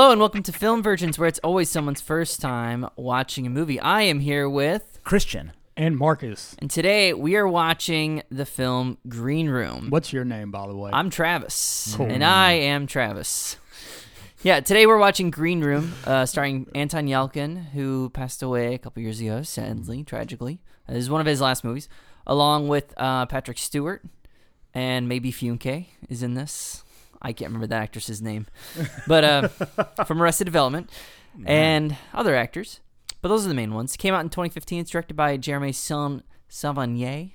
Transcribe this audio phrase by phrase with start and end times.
[0.00, 3.78] Hello and welcome to Film Virgins, where it's always someone's first time watching a movie.
[3.78, 5.52] I am here with, Christian.
[5.76, 6.56] And Marcus.
[6.58, 9.90] and today we are watching the film Green Room.
[9.90, 10.90] What's your name, by the way?
[10.90, 12.06] I'm Travis, Cool.
[12.06, 13.58] and I am Travis.
[14.42, 19.02] Yeah, today we're watching Green Room, uh, starring Anton Yelchin, who passed away a couple
[19.02, 20.62] years ago, sadly, tragically.
[20.88, 21.90] Uh, This is one of his last movies,
[22.26, 24.02] along with uh, Patrick Stewart,
[24.72, 26.84] and Maeby Funke is in this.
[27.22, 28.46] I can't remember that actress's name,
[29.06, 29.48] but uh,
[30.06, 30.90] from Arrested Development,
[31.44, 32.80] and other actors.
[33.22, 33.96] But those are the main ones.
[33.96, 34.80] Came out in 2015.
[34.80, 37.30] It's directed by Jeremy Saulnier.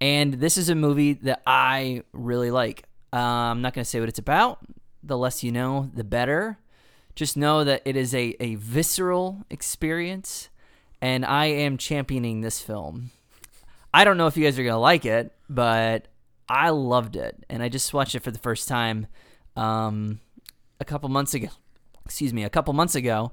[0.00, 2.84] And this is a movie that I really like.
[3.12, 4.58] Uh, I'm not going to say what it's about.
[5.02, 6.58] The less you know, the better.
[7.14, 10.48] Just know that it is a, a visceral experience,
[11.00, 13.10] and I am championing this film.
[13.92, 16.08] I don't know if you guys are going to like it, but
[16.48, 17.44] I loved it.
[17.48, 19.06] And I just watched it for the first time
[19.56, 20.20] um,
[20.80, 21.48] a couple months ago.
[22.04, 23.32] Excuse me, a couple months ago.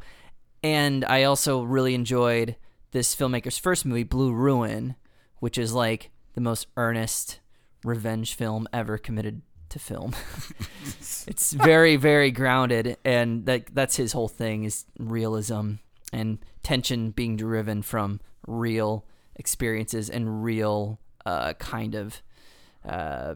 [0.63, 2.55] And I also really enjoyed
[2.91, 4.95] this filmmaker's first movie, Blue Ruin,
[5.39, 7.39] which is like the most earnest
[7.83, 10.13] revenge film ever committed to film.
[10.99, 15.73] it's very, very grounded, and that that's his whole thing is realism
[16.13, 22.21] and tension being driven from real experiences and real uh, kind of
[22.87, 23.35] uh,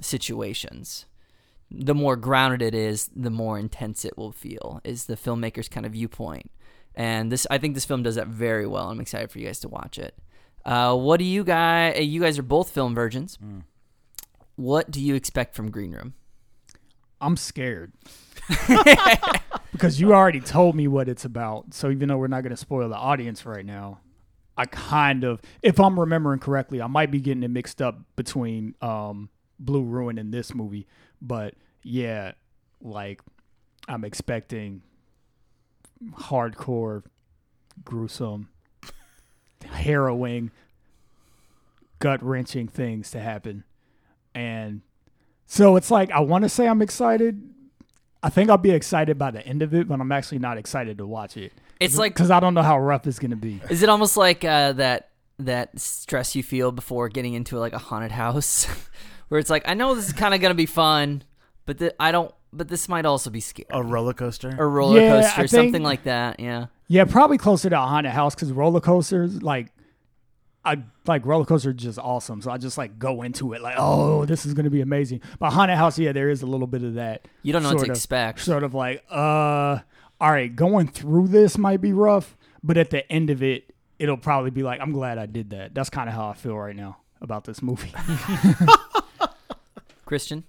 [0.00, 1.06] situations.
[1.70, 4.80] The more grounded it is, the more intense it will feel.
[4.84, 6.50] Is the filmmaker's kind of viewpoint,
[6.94, 8.90] and this I think this film does that very well.
[8.90, 10.14] I'm excited for you guys to watch it.
[10.64, 11.98] Uh, what do you guys?
[12.04, 13.38] You guys are both film virgins.
[14.56, 16.14] What do you expect from Green Room?
[17.20, 17.92] I'm scared.
[19.72, 21.72] because you already told me what it's about.
[21.72, 24.00] So even though we're not going to spoil the audience right now,
[24.62, 28.76] I kind of, if I'm remembering correctly, I might be getting it mixed up between
[28.80, 29.28] um,
[29.58, 30.86] Blue Ruin and this movie.
[31.20, 32.32] But yeah,
[32.80, 33.20] like
[33.88, 34.82] I'm expecting
[36.12, 37.02] hardcore,
[37.84, 38.50] gruesome,
[39.64, 40.52] harrowing,
[41.98, 43.64] gut wrenching things to happen.
[44.36, 44.82] And
[45.44, 47.52] so it's like I want to say I'm excited.
[48.22, 50.98] I think I'll be excited by the end of it, but I'm actually not excited
[50.98, 51.52] to watch it.
[51.80, 53.60] It's like because I don't know how rough it's gonna be.
[53.70, 57.78] Is it almost like uh, that that stress you feel before getting into like a
[57.78, 58.66] haunted house,
[59.28, 61.24] where it's like I know this is kind of gonna be fun,
[61.66, 62.32] but th- I don't.
[62.54, 63.66] But this might also be scary.
[63.70, 64.50] A roller coaster.
[64.58, 66.38] A roller Yeah, coaster, think- something like that.
[66.38, 66.66] Yeah.
[66.86, 69.68] Yeah, probably closer to a haunted house because roller coasters, like,
[70.62, 72.42] I like roller coasters are just awesome.
[72.42, 75.22] So I just like go into it like, oh, this is gonna be amazing.
[75.38, 77.26] But haunted house, yeah, there is a little bit of that.
[77.42, 78.40] You don't know what to of- expect.
[78.40, 79.78] Sort of like, uh,
[80.22, 84.16] all right, going through this might be rough, but at the end of it, it'll
[84.16, 85.74] probably be like, I'm glad I did that.
[85.74, 87.92] That's kind of how I feel right now about this movie.
[90.04, 90.44] Christian.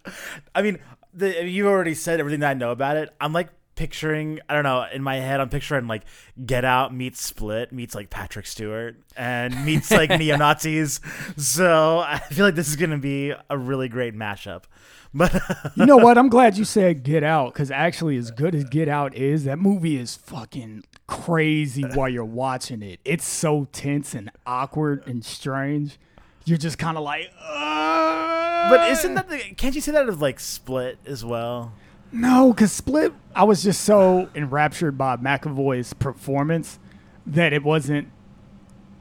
[0.54, 0.78] I mean,
[1.12, 3.16] the, you already said everything that I know about it.
[3.20, 6.04] I'm like picturing, I don't know, in my head, I'm picturing like
[6.46, 11.00] Get Out meets Split meets like Patrick Stewart and meets like neo Nazis.
[11.38, 14.64] So I feel like this is gonna be a really great mashup.
[15.16, 15.32] But
[15.76, 16.18] you know what?
[16.18, 19.60] I'm glad you said Get Out because actually, as good as Get Out is, that
[19.60, 23.00] movie is fucking crazy while you're watching it.
[23.06, 26.00] It's so tense and awkward and strange.
[26.46, 29.38] You're just kind of like, uh, but isn't that the?
[29.56, 31.74] Can't you say that of like Split as well?
[32.13, 32.53] No?
[32.53, 36.79] Because Split, I was just so enraptured by McAvoy's performance
[37.25, 38.07] that it wasn't.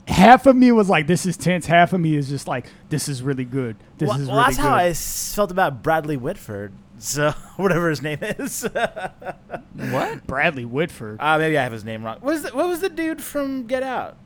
[0.09, 3.09] Half of me was like, "This is tense." Half of me is just like, "This
[3.09, 3.77] is really good.
[3.99, 6.73] This well, is well, really that's good." how I s- felt about Bradley Whitford.
[6.99, 8.67] So whatever his name is.
[9.75, 10.27] What?
[10.27, 12.19] Bradley Whitford, Uh, maybe I have his name wrong.
[12.21, 14.17] What was the, what was the dude from Get Out?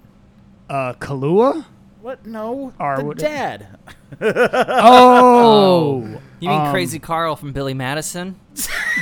[0.69, 1.65] uh, Kahlua.
[2.03, 2.27] What?
[2.27, 3.79] No, Or the what- dad.
[4.21, 6.01] Oh,
[6.41, 8.37] You mean Um, Crazy Carl from Billy Madison?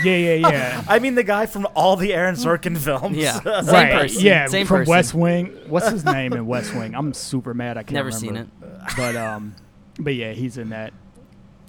[0.05, 0.85] Yeah, yeah, yeah.
[0.89, 3.17] I mean the guy from all the Aaron Sorkin films.
[3.17, 3.41] Yeah.
[3.63, 3.93] Same right.
[3.93, 4.23] person.
[4.23, 4.91] Yeah, Same from person.
[4.91, 5.59] West Wing.
[5.69, 6.95] What's his name in West Wing?
[6.95, 7.77] I'm super mad.
[7.77, 8.27] I can't Never remember.
[8.27, 8.49] seen it.
[8.97, 9.55] But um,
[9.99, 10.93] but yeah, he's in that.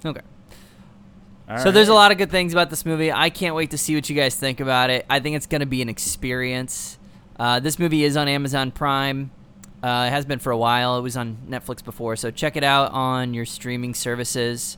[0.04, 0.20] Okay.
[1.48, 3.12] All So there's a lot of good things about this movie.
[3.12, 5.06] I can't wait to see what you guys think about it.
[5.08, 6.98] I think it's going to be an experience.
[7.38, 9.30] Uh, this movie is on Amazon Prime.
[9.82, 10.98] Uh, it has been for a while.
[10.98, 14.76] It was on Netflix before, so check it out on your streaming services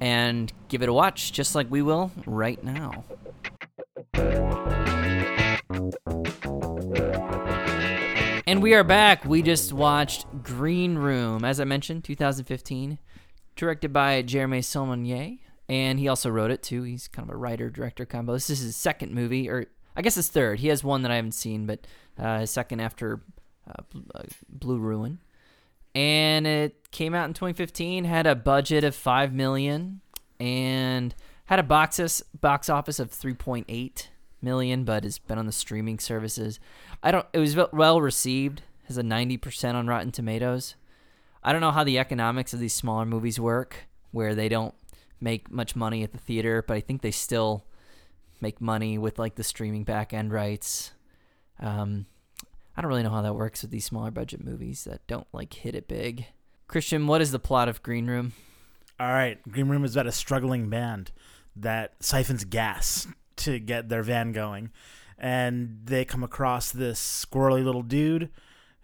[0.00, 3.04] and give it a watch, just like we will right now.
[8.48, 9.26] And we are back.
[9.26, 12.98] We just watched Green Room, as I mentioned, 2015,
[13.56, 15.36] directed by Jeremy Saulnier,
[15.68, 16.82] and he also wrote it too.
[16.82, 18.32] He's kind of a writer director combo.
[18.32, 20.60] This is his second movie, or I guess his third.
[20.60, 21.86] He has one that I haven't seen, but
[22.18, 23.20] uh, his second after
[23.68, 23.82] uh,
[24.48, 25.18] Blue Ruin,
[25.98, 28.04] and it came out in 2015.
[28.04, 30.00] Had a budget of five million,
[30.38, 31.12] and
[31.46, 34.06] had a box office box office of 3.8
[34.40, 36.60] million, but has been on the streaming services.
[37.02, 37.26] I don't.
[37.32, 38.62] It was well received.
[38.84, 40.76] Has a 90% on Rotten Tomatoes.
[41.42, 44.74] I don't know how the economics of these smaller movies work, where they don't
[45.20, 47.64] make much money at the theater, but I think they still
[48.40, 50.92] make money with like the streaming back end rights.
[51.58, 52.06] Um,
[52.78, 55.52] I don't really know how that works with these smaller budget movies that don't like
[55.52, 56.26] hit it big.
[56.68, 58.34] Christian, what is the plot of Green Room?
[59.00, 61.10] All right, Green Room is about a struggling band
[61.56, 63.08] that siphons gas
[63.38, 64.70] to get their van going,
[65.18, 68.30] and they come across this squirrely little dude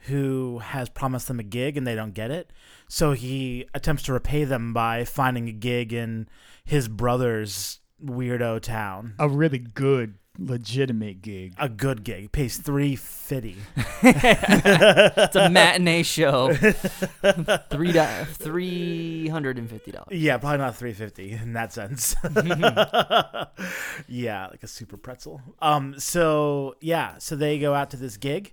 [0.08, 2.52] who has promised them a gig and they don't get it.
[2.88, 6.29] So he attempts to repay them by finding a gig in
[6.64, 9.14] his brother's weirdo town.
[9.20, 11.55] A really good, legitimate gig.
[11.59, 12.33] A good gig.
[12.33, 13.57] Pays three fifty.
[14.07, 16.53] It's a matinee show.
[17.71, 20.09] Three three hundred and fifty dollars.
[20.11, 22.15] Yeah, probably not 350 in that sense.
[24.09, 25.41] yeah, like a super pretzel.
[25.61, 28.53] Um so yeah, so they go out to this gig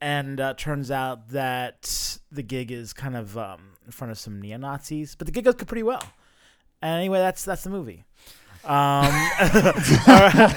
[0.00, 4.40] and uh, turns out that the gig is kind of um, in front of some
[4.40, 6.02] neo-Nazis, but the gig goes pretty well.
[6.82, 8.04] And anyway, that's that's the movie.
[8.64, 9.12] Um,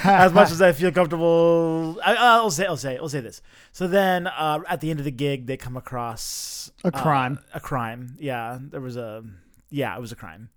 [0.03, 3.41] as much as I feel comfortable, I, I'll say, I'll say, I'll say this.
[3.71, 7.39] So then, uh, at the end of the gig, they come across A uh, crime.
[7.53, 8.15] a crime.
[8.19, 9.23] Yeah, there was a,
[9.69, 10.49] yeah, it was a crime,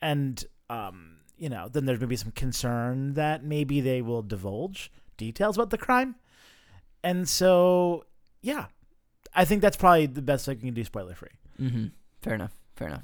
[0.00, 5.56] and um, you know, then there's maybe some concern that maybe they will divulge details
[5.56, 6.14] about the crime,
[7.02, 8.04] and so
[8.40, 8.66] yeah,
[9.34, 11.28] I think that's probably the best I can do spoiler free.
[11.60, 11.86] Mm-hmm.
[12.22, 12.52] Fair enough.
[12.76, 13.02] Fair enough.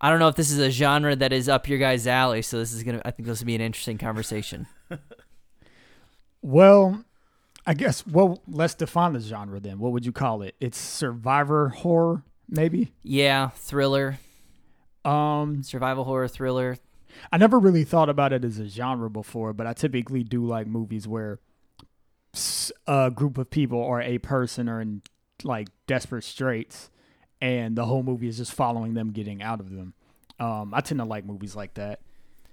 [0.00, 2.58] I don't know if this is a genre that is up your guys' alley, so
[2.58, 3.00] this is gonna.
[3.04, 4.66] I think this will be an interesting conversation.
[6.42, 7.04] Well,
[7.66, 8.06] I guess.
[8.06, 9.78] Well, let's define the genre then.
[9.78, 10.54] What would you call it?
[10.60, 12.92] It's survivor horror, maybe.
[13.02, 14.18] Yeah, thriller,
[15.04, 16.76] Um, survival horror thriller.
[17.32, 20.66] I never really thought about it as a genre before, but I typically do like
[20.66, 21.38] movies where
[22.86, 25.00] a group of people or a person are in
[25.44, 26.90] like desperate straits,
[27.40, 29.94] and the whole movie is just following them getting out of them.
[30.38, 32.00] Um, I tend to like movies like that.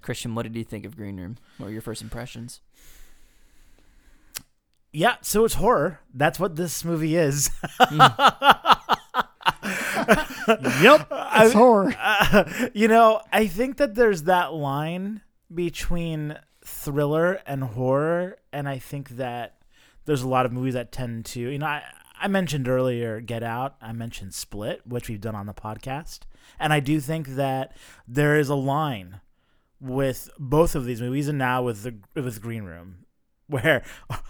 [0.00, 1.36] Christian, what did you think of Green Room?
[1.58, 2.60] What were your first impressions?
[4.92, 6.00] Yeah, so it's horror.
[6.12, 7.50] That's what this movie is.
[10.48, 11.94] Yep, it's horror.
[12.04, 18.78] Uh, you know, I think that there's that line between thriller and horror, and I
[18.78, 19.56] think that
[20.04, 21.82] there's a lot of movies that tend to, you know, I,
[22.22, 26.20] I mentioned earlier Get Out, I mentioned Split, which we've done on the podcast,
[26.60, 27.76] and I do think that
[28.06, 29.20] there is a line
[29.80, 33.06] with both of these movies, and now with the with Green Room,
[33.48, 33.82] where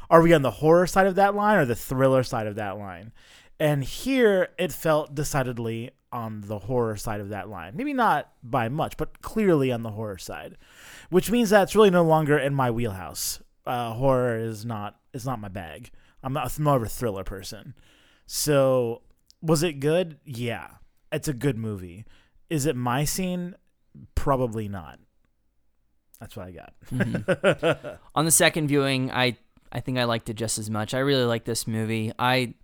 [0.08, 2.78] are we on the horror side of that line or the thriller side of that
[2.78, 3.12] line?
[3.60, 7.76] And here it felt decidedly on the horror side of that line.
[7.76, 10.56] Maybe not by much, but clearly on the horror side,
[11.10, 13.42] which means that it's really no longer in my wheelhouse.
[13.66, 15.90] Uh, horror is not is not my bag.
[16.22, 17.74] I'm, not, I'm more of a thriller person.
[18.26, 19.02] So,
[19.40, 20.18] was it good?
[20.24, 20.68] Yeah,
[21.10, 22.04] it's a good movie.
[22.48, 23.54] Is it my scene?
[24.14, 24.98] Probably not.
[26.20, 26.72] That's what I got.
[26.92, 27.98] Mhm.
[28.14, 29.36] On the second viewing, I
[29.72, 30.94] I think I liked it just as much.
[30.94, 32.12] I really like this movie.
[32.18, 32.54] I,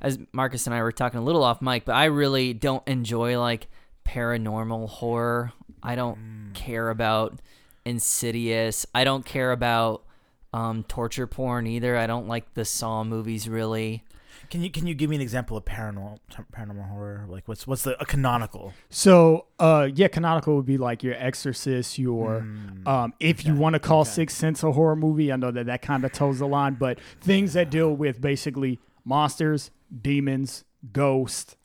[0.00, 3.38] as Marcus and I were talking a little off mic, but I really don't enjoy
[3.40, 3.68] like
[4.04, 5.52] paranormal horror.
[5.82, 7.40] I don't care about
[7.84, 8.84] Insidious.
[8.94, 10.04] I don't care about
[10.52, 11.96] um, torture porn either.
[11.96, 14.04] I don't like the Saw movies really.
[14.50, 16.20] Can you can you give me an example of paranormal
[16.52, 17.26] paranormal horror?
[17.28, 18.72] Like what's what's the a canonical?
[18.88, 22.86] So, uh, yeah, canonical would be like your Exorcist, your Mm.
[22.86, 24.10] um, if you want to call okay.
[24.10, 25.30] Sixth Sense a horror movie.
[25.32, 28.78] I know that that kind of toes the line, but things that deal with basically
[29.04, 31.56] monsters, demons, ghosts,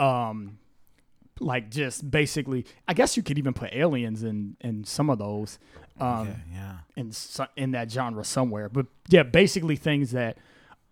[0.00, 0.58] um,
[1.38, 5.58] like just basically, I guess you could even put aliens in in some of those,
[6.00, 6.76] um, okay, yeah.
[6.96, 8.68] in so- in that genre somewhere.
[8.68, 10.38] But yeah, basically things that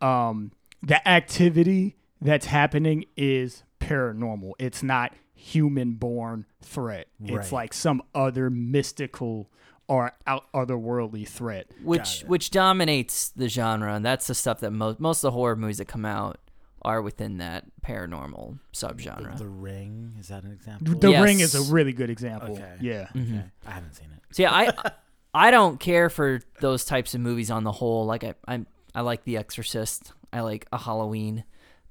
[0.01, 0.53] um
[0.83, 4.53] the activity that's happening is paranormal.
[4.59, 7.09] It's not human born threat.
[7.25, 9.51] It's like some other mystical
[9.89, 11.67] or out otherworldly threat.
[11.83, 15.57] which which dominates the genre, and that's the stuff that most most of the horror
[15.57, 16.39] movies that come out
[16.83, 19.33] are within that paranormal subgenre.
[19.39, 20.95] The, the Ring is that an example?
[20.99, 21.23] The Yes.
[21.23, 22.55] ring is a really good example.
[22.55, 22.77] Okay.
[22.81, 23.09] Yeah.
[23.15, 23.39] Mhm.
[23.39, 23.45] Okay.
[23.67, 24.35] I haven't seen it.
[24.35, 24.93] So yeah, I
[25.35, 28.07] I don't care for those types of movies on the whole.
[28.07, 30.13] Like I I I like The Exorcist.
[30.33, 31.45] I like a Halloween,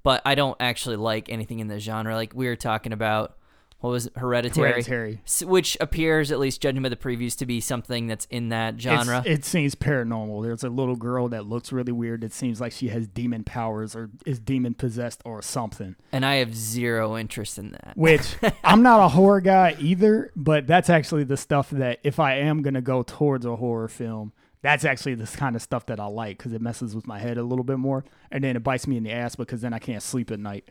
[0.03, 2.15] but I don't actually like anything in the genre.
[2.15, 3.37] Like we were talking about
[3.79, 4.13] what was it?
[4.17, 5.21] Hereditary, Hereditary.
[5.43, 9.19] Which appears, at least judging by the previews, to be something that's in that genre.
[9.19, 10.43] It's- it seems paranormal.
[10.43, 12.23] There's a little girl that looks really weird.
[12.23, 15.95] It seems like she has demon powers or is demon possessed or something.
[16.11, 17.93] and I have zero interest in that.
[17.95, 22.35] Which I'm not a horror guy either, but that's actually the stuff that if I
[22.35, 26.05] am gonna go towards a horror film, that's actually the kind of stuff that I
[26.07, 28.87] like because it messes with my head a little bit more, and then it bites
[28.87, 30.67] me in the ass because then I can't sleep at night.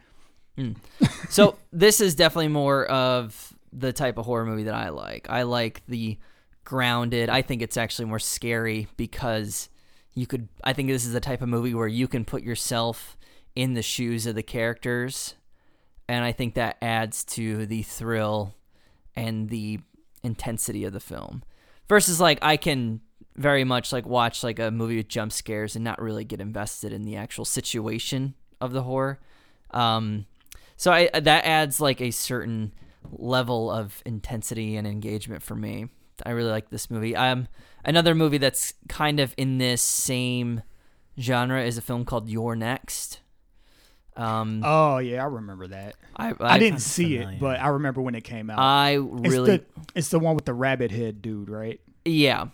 [1.29, 5.29] So this is definitely more of the type of horror movie that I like.
[5.29, 6.19] I like the
[6.65, 7.29] grounded.
[7.29, 9.69] I think it's actually more scary because
[10.15, 10.49] you could.
[10.65, 13.17] I think this is the type of movie where you can put yourself
[13.55, 15.35] in the shoes of the characters,
[16.09, 18.55] and I think that adds to the thrill
[19.15, 19.81] and the
[20.23, 21.43] intensity of the film.
[21.89, 23.01] Versus like I can
[23.37, 26.93] very much like watch like a movie with jump scares and not really get invested
[26.93, 29.21] in the actual situation of the horror.
[29.71, 30.27] Um,
[30.79, 32.73] so I that adds like a certain
[33.11, 35.89] level of intensity and engagement for me.
[36.25, 37.15] I really like this movie.
[37.15, 37.49] Um,
[37.85, 40.63] another movie that's kind of in this same
[41.19, 43.21] genre is a film called You're Next.
[44.17, 45.97] Um, Oh yeah, I remember that.
[46.17, 48.59] I, I, didn't sounds see it, but I remember when it came out.
[48.61, 49.65] I it's really, the
[49.97, 51.81] it's the one with the rabbit head dude, right?
[52.05, 52.47] yeah,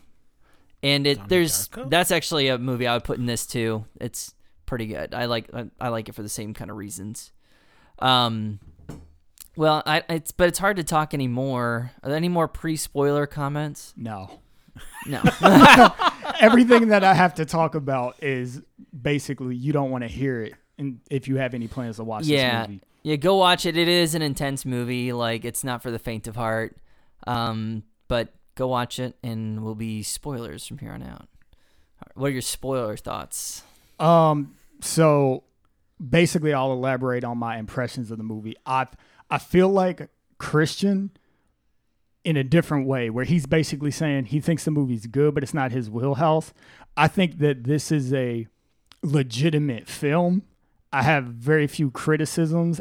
[0.83, 1.91] and it Donnie there's Darko?
[1.91, 3.85] that's actually a movie I would put in this too.
[4.01, 5.15] It's pretty good.
[5.15, 7.33] I like I, I like it for the same kind of reasons.
[7.99, 8.61] Um,
[9.57, 11.93] well, I it's but it's hard to talk anymore.
[12.03, 13.95] Are there any more pre spoiler comments?
[13.97, 14.41] No.
[15.07, 15.23] No.
[16.41, 18.61] Everything that I have to talk about is
[19.01, 22.25] basically you don't want to hear it, and if you have any plans to watch
[22.25, 22.81] yeah, this movie.
[23.03, 23.17] yeah.
[23.17, 23.77] Go watch it.
[23.77, 25.13] It is an intense movie.
[25.13, 26.77] Like it's not for the faint of heart.
[27.27, 31.29] Um, but go watch it, and we'll be spoilers from here on out.
[32.15, 33.63] What are your spoiler thoughts?
[33.99, 35.45] Um, so
[35.99, 38.57] basically, I'll elaborate on my impressions of the movie.
[38.67, 38.87] I
[39.31, 40.09] I feel like
[40.39, 41.11] Christian
[42.25, 45.55] in a different way, where he's basically saying he thinks the movie's good, but it's
[45.55, 46.55] not his wheelhouse.
[46.97, 48.47] I think that this is a
[49.03, 50.43] legitimate film.
[50.93, 52.81] I have very few criticisms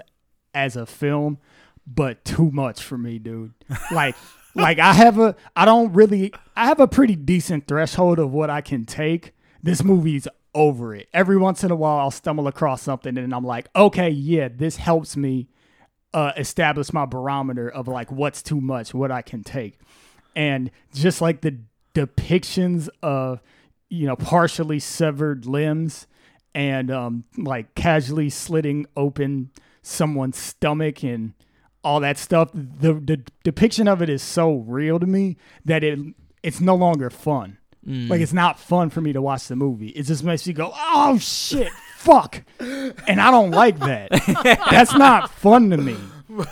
[0.53, 1.39] as a film,
[1.85, 3.53] but too much for me, dude.
[3.91, 4.15] Like
[4.55, 8.49] like I have a I don't really I have a pretty decent threshold of what
[8.49, 9.33] I can take.
[9.61, 11.09] This movie's over it.
[11.13, 14.77] Every once in a while I'll stumble across something and I'm like, "Okay, yeah, this
[14.77, 15.47] helps me
[16.13, 19.79] uh, establish my barometer of like what's too much, what I can take."
[20.35, 21.59] And just like the
[21.93, 23.41] depictions of
[23.89, 26.07] you know partially severed limbs
[26.55, 31.33] and um, like casually slitting open someone's stomach and
[31.83, 32.49] all that stuff.
[32.53, 35.99] The the depiction of it is so real to me that it
[36.41, 37.57] it's no longer fun.
[37.87, 38.09] Mm.
[38.09, 39.89] Like it's not fun for me to watch the movie.
[39.89, 44.09] It just makes me go, "Oh shit, fuck," and I don't like that.
[44.71, 45.97] That's not fun to me.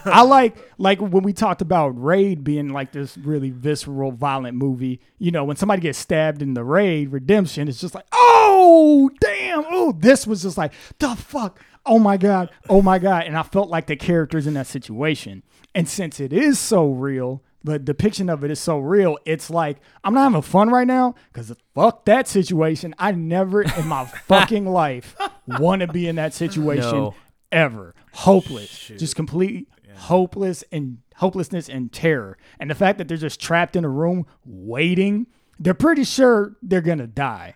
[0.05, 4.99] I like like when we talked about Raid being like this really visceral, violent movie.
[5.19, 9.63] You know, when somebody gets stabbed in the Raid Redemption, it's just like, oh damn,
[9.69, 13.43] oh this was just like the fuck, oh my god, oh my god, and I
[13.43, 15.43] felt like the characters in that situation.
[15.73, 19.77] And since it is so real, the depiction of it is so real, it's like
[20.03, 22.95] I'm not having fun right now because fuck that situation.
[22.97, 25.15] I never in my fucking life
[25.47, 27.15] want to be in that situation No.
[27.51, 27.93] ever.
[28.13, 32.37] Hopeless, just complete hopeless and hopelessness and terror.
[32.59, 35.27] And the fact that they're just trapped in a room waiting,
[35.59, 37.55] they're pretty sure they're gonna die.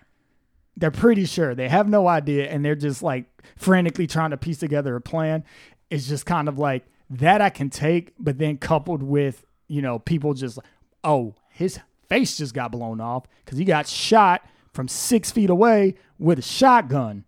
[0.76, 3.24] They're pretty sure they have no idea, and they're just like
[3.56, 5.42] frantically trying to piece together a plan.
[5.90, 9.98] It's just kind of like that I can take, but then coupled with you know
[9.98, 10.58] people just
[11.04, 14.42] oh his face just got blown off because he got shot
[14.72, 17.24] from six feet away with a shotgun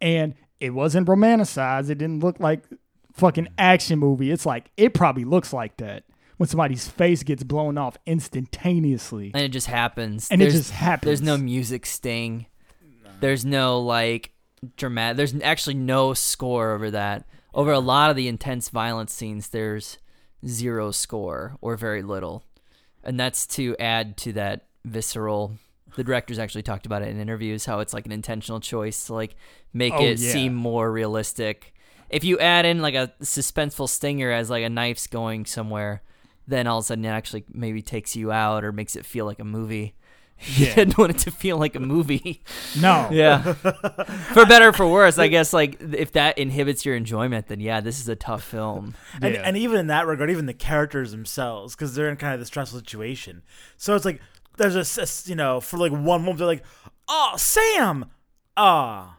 [0.00, 1.88] and it wasn't romanticized.
[1.88, 2.64] It didn't look like
[3.12, 4.30] fucking action movie.
[4.30, 6.04] It's like it probably looks like that
[6.36, 9.30] when somebody's face gets blown off instantaneously.
[9.34, 10.28] and it just happens.
[10.30, 11.06] And it just happens.
[11.06, 12.46] There's no music sting.
[13.20, 14.32] There's no like
[14.76, 15.16] dramatic.
[15.16, 17.26] There's actually no score over that.
[17.52, 19.98] Over a lot of the intense violence scenes, there's
[20.46, 22.44] zero score or very little,
[23.04, 25.52] and that's to add to that visceral.
[25.96, 29.14] The directors actually talked about it in interviews how it's like an intentional choice to
[29.14, 29.34] like
[29.72, 30.32] make Oh, it yeah.
[30.32, 31.74] seem more realistic.
[32.10, 36.02] If you add in like a suspenseful stinger as like a knife's going somewhere,
[36.46, 39.24] then all of a sudden it actually maybe takes you out or makes it feel
[39.26, 39.94] like a movie.
[40.56, 40.74] You Yeah.
[40.74, 42.42] didn't want it to feel like a movie.
[42.80, 43.08] No.
[43.12, 43.42] Yeah.
[43.52, 47.80] for better or for worse, I guess like if that inhibits your enjoyment, then yeah,
[47.80, 48.94] this is a tough film.
[49.20, 49.42] And, Yeah.
[49.44, 52.46] and even in that regard, even the characters themselves, because they're in kind of the
[52.46, 53.42] stressful situation.
[53.76, 54.20] So it's like
[54.56, 56.64] there's a, you know for like one moment they're like,
[57.08, 58.06] "Oh, Sam,
[58.56, 59.18] ah,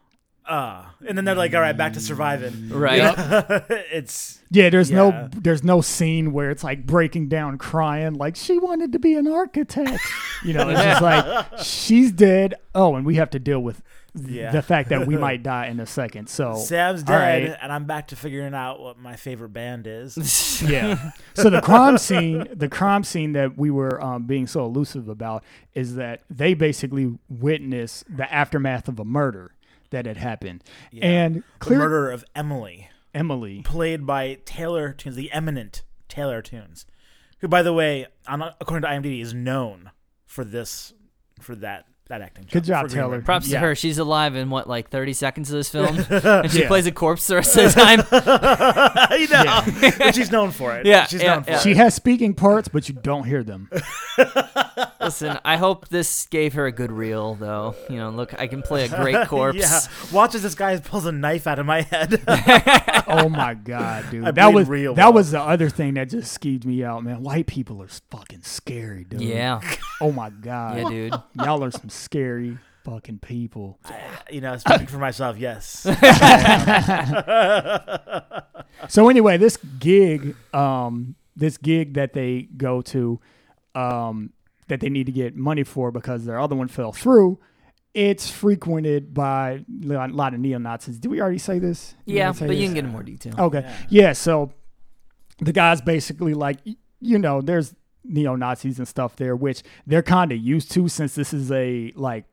[0.52, 2.70] uh, and then they're like, all right, back to surviving.
[2.70, 3.14] Right.
[3.92, 4.98] it's Yeah, there's Yeah.
[4.98, 9.16] no there's no scene where it's like breaking down crying like she wanted to be
[9.16, 10.02] an architect.
[10.44, 12.56] You know, it's just like she's dead.
[12.76, 13.82] Oh, and we have to deal with
[14.14, 14.52] Yeah.
[14.52, 16.28] the fact that we might die in a second.
[16.28, 17.58] So Sam's dead, right.
[17.62, 20.62] and I'm back to figuring out what my favorite band is.
[20.70, 21.12] yeah.
[21.34, 25.44] So the crime scene, the crime scene that we were um, being so elusive about
[25.74, 29.52] is that they basically witness the aftermath of a murder
[29.92, 31.06] that had happened, Yeah.
[31.06, 33.62] and the murder of Emily, Emily.
[33.62, 36.86] played by Taylor Tunes, the eminent Taylor Tunes,
[37.40, 39.92] who, by the way, on, according to IMDb, is known
[40.26, 40.94] for this,
[41.40, 42.46] for that that acting.
[42.52, 43.10] Good job, Taylor.
[43.10, 43.24] Room.
[43.24, 43.60] Props Yeah.
[43.60, 43.76] to her.
[43.76, 45.98] She's alive in what, like 30 seconds of this film?
[46.10, 46.68] and she Yeah.
[46.68, 48.00] plays a corpse the rest of the time.
[49.20, 50.86] you know, but she's known for it.
[50.86, 51.58] Yeah, she's yeah, known for yeah.
[51.58, 51.62] it.
[51.62, 53.70] She has speaking parts, but you don't hear them.
[55.02, 57.76] Listen, I hope this gave her a good reel, though.
[57.90, 59.58] You know, look, I can play a great corpse.
[59.60, 59.80] Yeah,
[60.14, 62.22] watch as this guy pulls a knife out of my head.
[63.08, 64.26] Oh my god, dude!
[64.26, 65.14] I that was real that well.
[65.14, 67.24] was the other thing that just skeeved me out, man.
[67.24, 69.22] White people are fucking scary, dude.
[69.22, 69.60] Yeah.
[70.00, 70.78] Oh my god.
[70.78, 71.14] Yeah, dude.
[71.36, 73.80] Y'all are some scary fucking people.
[74.32, 75.86] you know, speaking for myself, yes.
[78.90, 83.20] So anyway, this gig, um, this gig that they go to,
[83.76, 84.32] um,
[84.70, 87.38] that they need to get money for because their other one fell through.
[87.94, 90.98] It's frequented by a lot of neo Nazis.
[90.98, 91.94] Did we already say this?
[92.08, 93.36] Did Yeah, say but you can get in more detail.
[93.38, 93.70] Okay.
[93.90, 94.14] Yeah.
[94.14, 94.54] so
[95.40, 96.58] the guy's basically like,
[97.02, 101.16] you know, there's neo Nazis and stuff there, which they're kind of used to since
[101.16, 102.26] this is a like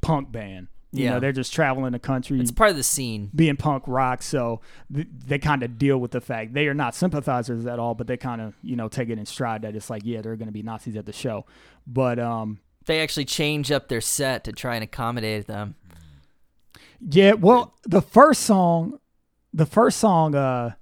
[0.00, 0.68] punk band.
[0.94, 1.10] You Yeah.
[1.12, 3.30] know, they're just traveling the country It's part of the scene.
[3.34, 4.20] being punk rock.
[4.22, 4.60] So
[4.94, 8.06] th- they kind of deal with the fact they are not sympathizers at all, but
[8.06, 10.36] they kind of, you know, take it in stride that it's like, yeah, there are
[10.36, 11.46] going to be Nazis at the show.
[11.86, 15.76] But, um, They actually change up their set to try and accommodate them.
[17.00, 18.98] Yeah, well, the first song,
[19.54, 20.72] the first song, uh,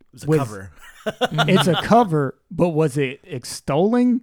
[0.00, 0.70] It was a With- cover.
[1.06, 4.22] it's a cover, but was it extolling?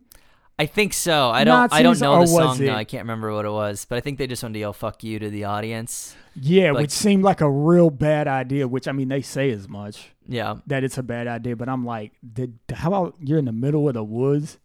[0.59, 1.29] I think so.
[1.31, 1.73] I don't.
[1.73, 2.75] I don't know the song now.
[2.75, 5.03] I can't remember what it was, but I think they just wanted to yell "fuck
[5.03, 6.15] you" to the audience.
[6.35, 8.67] Yeah, Like- which seemed like a real bad idea.
[8.67, 11.83] Which I mean, they say as much Yeah, that it's a bad idea, but I'm
[11.83, 14.59] like, did, how about you're in the middle of the woods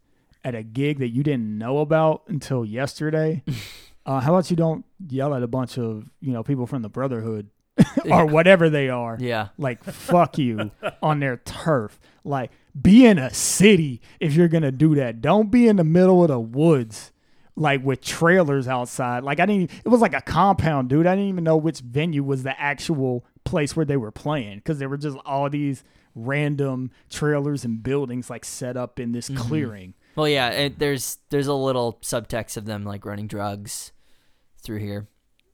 [0.44, 3.42] at a gig that you didn't know about until yesterday?
[4.06, 6.90] uh, how about you don't yell at a bunch of you know people from the
[6.90, 7.48] Brotherhood
[8.10, 9.16] or whatever they are?
[9.20, 9.48] yeah.
[9.58, 10.70] Like fuck you
[11.02, 11.98] on their turf.
[12.24, 15.20] Like be in a city if you're gonna do that.
[15.20, 17.12] Don't be in the middle of the woods.
[17.58, 19.22] Like with trailers outside.
[19.22, 21.06] Like I didn't it was like a compound, dude.
[21.06, 24.60] I didn't even know which venue was the actual place where they were playing.
[24.60, 25.82] Cause there were just all these
[26.16, 29.42] random trailers and buildings like set up in this mm-hmm.
[29.42, 29.94] clearing.
[30.16, 30.48] Well, yeah.
[30.50, 33.92] It, there's there's a little subtext of them like running drugs
[34.62, 35.06] through here,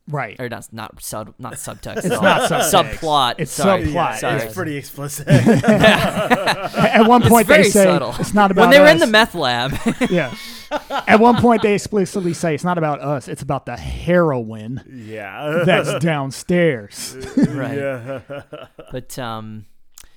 [0.08, 0.38] Right.
[0.40, 1.98] or not not sub not subtext.
[1.98, 2.72] It's not subtext.
[2.72, 3.34] subplot.
[3.38, 3.84] It's sorry.
[3.84, 3.92] subplot.
[3.94, 4.42] Yeah, Sorry.
[4.42, 5.28] it's pretty explicit.
[5.28, 8.14] At one point very they say subtle.
[8.18, 9.00] it's not about when they were in us.
[9.00, 9.72] the meth lab.
[10.10, 10.34] Yeah.
[11.06, 15.62] At one point they explicitly say it's not about us, it's about the heroin yeah.
[15.64, 17.16] that's downstairs.
[17.36, 17.76] right.
[17.76, 18.20] Yeah.
[18.90, 19.66] But um,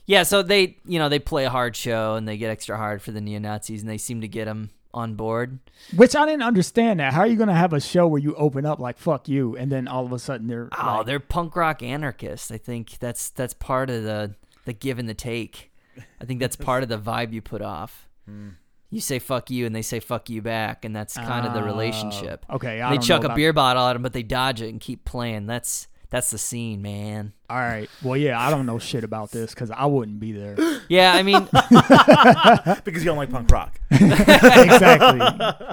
[0.05, 0.23] yeah.
[0.23, 3.11] So they you know they play a hard show and they get extra hard for
[3.11, 5.59] the neo Nazis and they seem to get them on board.
[5.95, 7.13] Which I didn't understand that.
[7.13, 9.55] How are you going to have a show where you open up like "fuck you"
[9.55, 12.49] and then all of a sudden they're Oh, like, they're punk rock anarchists.
[12.49, 14.33] I think that's that's part of the
[14.65, 15.71] the give and the take.
[16.19, 18.09] I think that's part of the vibe you put off.
[18.25, 18.49] Hmm.
[18.89, 21.61] You say "fuck you" and they say "fuck you" back, and that's kind of the
[21.63, 22.45] relationship.
[22.49, 24.23] Oh, okay, I they don't chuck know a about- beer bottle at them, but they
[24.23, 25.45] dodge it and keep playing.
[25.47, 27.33] That's that's the scene, man.
[27.49, 30.55] All right, well, yeah, I don't know shit about this because I wouldn't be there.
[30.87, 31.41] Yeah, I mean,
[32.85, 33.79] because you don't like punk rock.
[33.89, 35.19] exactly,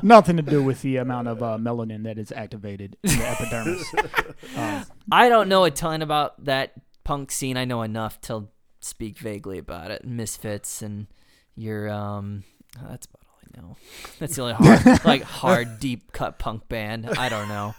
[0.03, 3.95] nothing to do with the amount of uh, melanin that is activated in the epidermis.
[4.57, 6.73] Um, I don't know a ton about that
[7.05, 7.59] punk scene.
[7.59, 8.49] I know enough to
[8.81, 10.05] speak vaguely about it.
[10.05, 11.07] Misfits and
[11.55, 12.45] your um,
[12.89, 13.22] that's about all I
[13.57, 13.77] know.
[14.19, 17.09] That's the only hard, like hard, deep cut punk band.
[17.09, 17.75] I don't know.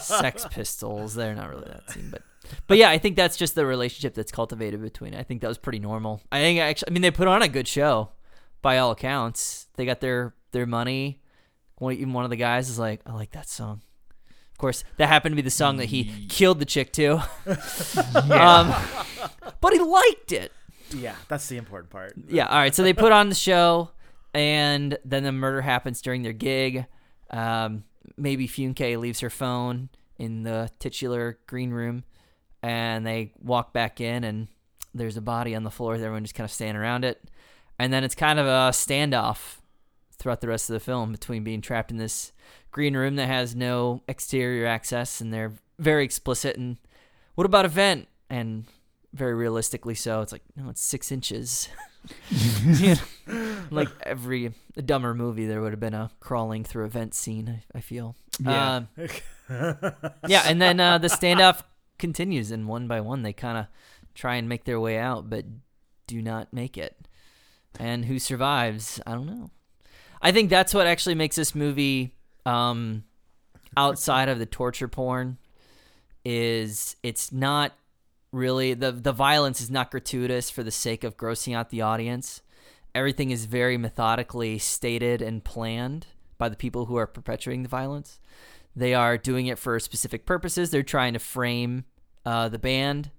[0.00, 1.14] Sex Pistols.
[1.14, 2.22] They're not really that scene, but
[2.66, 5.14] but yeah, I think that's just the relationship that's cultivated between.
[5.14, 6.22] I think that was pretty normal.
[6.32, 8.10] I think actually, I mean, they put on a good show,
[8.62, 9.68] by all accounts.
[9.76, 11.20] They got their their money.
[11.78, 13.82] One, even one of the guys is like, I like that song.
[14.50, 17.18] Of course, that happened to be the song that he killed the chick to.
[18.32, 18.74] um,
[19.60, 20.50] but he liked it.
[20.90, 22.14] Yeah, that's the important part.
[22.26, 22.46] Yeah.
[22.46, 22.74] All right.
[22.74, 23.90] So they put on the show,
[24.38, 26.86] and then the murder happens during their gig.
[27.30, 27.82] Um,
[28.16, 32.04] Maeby Funke leaves her phone in the titular green room,
[32.62, 34.46] and they walk back in, and
[34.94, 35.96] there's a body on the floor.
[35.96, 37.20] Everyone just kind of standing around it,
[37.80, 39.56] and then it's kind of a standoff
[40.12, 42.30] throughout the rest of the film between being trapped in this
[42.70, 46.56] green room that has no exterior access, and they're very explicit.
[46.56, 46.76] And
[47.34, 48.06] what about event?
[48.30, 48.66] And
[49.18, 50.22] very realistically so.
[50.22, 51.68] It's like no, it's six inches.
[53.70, 57.60] Like every dumber movie, there would have been a crawling through a vent scene.
[57.74, 58.16] I, I feel.
[58.40, 58.76] Yeah.
[58.76, 58.88] Um,
[60.26, 61.62] yeah, and then uh, the standoff
[61.98, 63.66] continues, and one by one, they kind of
[64.14, 65.44] try and make their way out, but
[66.06, 67.06] do not make it.
[67.78, 69.00] And who survives?
[69.06, 69.50] I don't know.
[70.22, 72.14] I think that's what actually makes this movie,
[72.46, 73.04] um,
[73.76, 75.38] outside of the torture porn,
[76.24, 77.72] is it's not
[78.32, 82.42] really the the violence is not gratuitous for the sake of grossing out the audience.
[82.94, 86.06] Everything is very methodically stated and planned
[86.38, 88.18] by the people who are perpetuating the violence.
[88.74, 90.70] They are doing it for specific purposes.
[90.70, 91.84] They're trying to frame
[92.24, 93.10] uh, the band,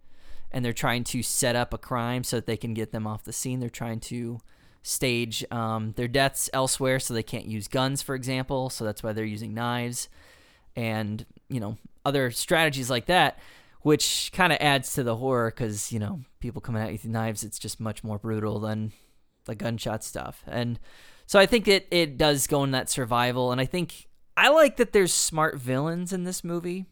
[0.51, 3.23] and they're trying to set up a crime so that they can get them off
[3.23, 3.59] the scene.
[3.59, 4.39] They're trying to
[4.81, 8.69] stage um, their deaths elsewhere so they can't use guns, for example.
[8.69, 10.09] So that's why they're using knives
[10.75, 13.39] and you know other strategies like that,
[13.81, 17.05] which kind of adds to the horror because you know people coming at you with
[17.05, 17.43] knives.
[17.43, 18.91] It's just much more brutal than
[19.45, 20.79] the gunshot stuff, and
[21.25, 24.77] so I think it it does go in that survival, and I think I like
[24.77, 26.85] that there's smart villains in this movie.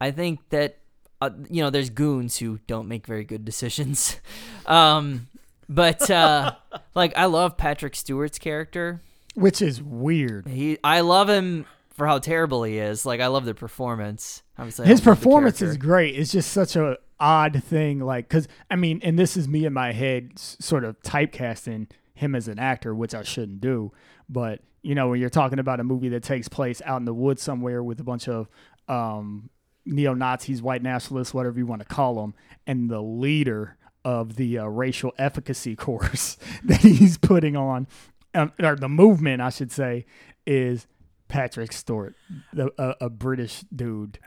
[0.00, 0.78] I think that
[1.20, 4.20] uh, you know there's goons who don't make very good decisions,
[4.66, 5.28] um,
[5.68, 6.54] but uh,
[6.94, 9.00] like I love Patrick Stewart's character.
[9.34, 10.48] Which is weird.
[10.48, 13.04] He I love him for how terrible he is.
[13.04, 14.42] Like I love the performance.
[14.58, 16.16] Obviously, His don't love the performance is great.
[16.16, 19.72] It's just such a odd thing, like because I mean, and this is me in
[19.72, 23.92] my head, sort of typecasting him as an actor, which I shouldn't do.
[24.28, 27.14] But you know, when you're talking about a movie that takes place out in the
[27.14, 28.48] woods somewhere with a bunch of
[28.88, 29.50] um,
[29.84, 32.34] neo Nazis, white nationalists, whatever you want to call them,
[32.66, 37.86] and the leader of the uh, racial efficacy course that he's putting on,
[38.34, 40.06] um, or the movement, I should say,
[40.46, 40.86] is
[41.28, 42.14] Patrick Stewart,
[42.52, 44.18] the, a, a British dude.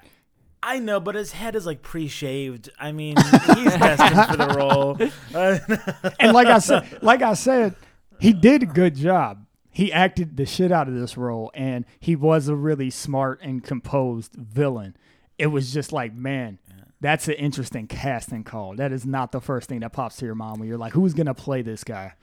[0.63, 2.69] I know, but his head is like pre-shaved.
[2.79, 4.97] I mean, he's destined for the role.
[6.19, 7.75] And like I said, like I said,
[8.19, 9.45] he did a good job.
[9.71, 13.63] He acted the shit out of this role, and he was a really smart and
[13.63, 14.95] composed villain.
[15.37, 16.59] It was just like, man,
[16.99, 18.75] that's an interesting casting call.
[18.75, 21.13] That is not the first thing that pops to your mind when you're like, who's
[21.13, 22.13] gonna play this guy?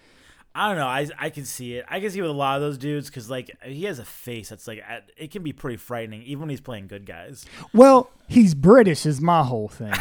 [0.54, 0.86] I don't know.
[0.86, 1.84] I I can see it.
[1.88, 4.48] I can see with a lot of those dudes because like he has a face
[4.48, 7.46] that's like uh, it can be pretty frightening even when he's playing good guys.
[7.72, 9.94] Well, he's British is my whole thing.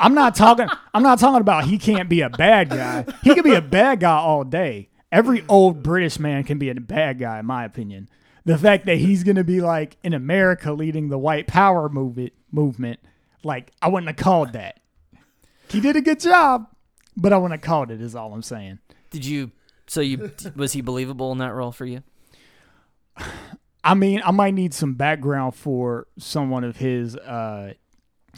[0.00, 3.06] I'm not talking I'm not talking about he can't be a bad guy.
[3.22, 4.88] He can be a bad guy all day.
[5.12, 8.08] Every old British man can be a bad guy in my opinion.
[8.44, 12.32] The fact that he's going to be like in America leading the white power movement
[12.50, 13.00] movement,
[13.44, 14.80] like I wouldn't have called that.
[15.68, 16.66] He did a good job,
[17.16, 18.80] but I wouldn't have called it is all I'm saying.
[19.10, 19.52] Did you?
[19.86, 22.02] So you was he believable in that role for you?
[23.82, 27.74] I mean, I might need some background for someone of his uh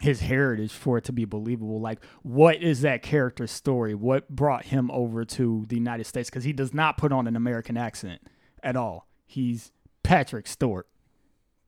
[0.02, 1.80] his heritage for it to be believable.
[1.80, 3.94] Like, what is that character's story?
[3.94, 6.28] What brought him over to the United States?
[6.28, 8.20] Because he does not put on an American accent
[8.62, 9.06] at all.
[9.24, 10.86] He's Patrick Stewart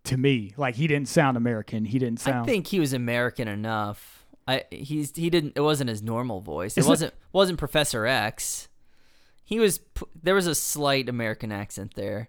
[0.05, 0.53] to me.
[0.59, 1.87] Like, he didn't sound American.
[1.87, 2.43] He didn't sound.
[2.43, 4.27] I think he was American enough.
[4.47, 5.55] I he's he didn't.
[5.57, 6.77] It wasn't his normal voice.
[6.77, 8.69] It Isn't it- wasn't wasn't Professor X.
[9.49, 9.81] He was.
[10.23, 12.29] There was a slight American accent there.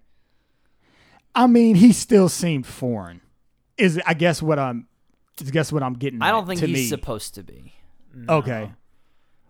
[1.36, 3.20] I mean, he still seemed foreign.
[3.78, 4.88] Is I guess what I'm.
[5.42, 6.22] I guess what I'm getting.
[6.22, 6.88] I don't think to he's me.
[6.88, 7.74] supposed to be.
[8.30, 8.72] Okay.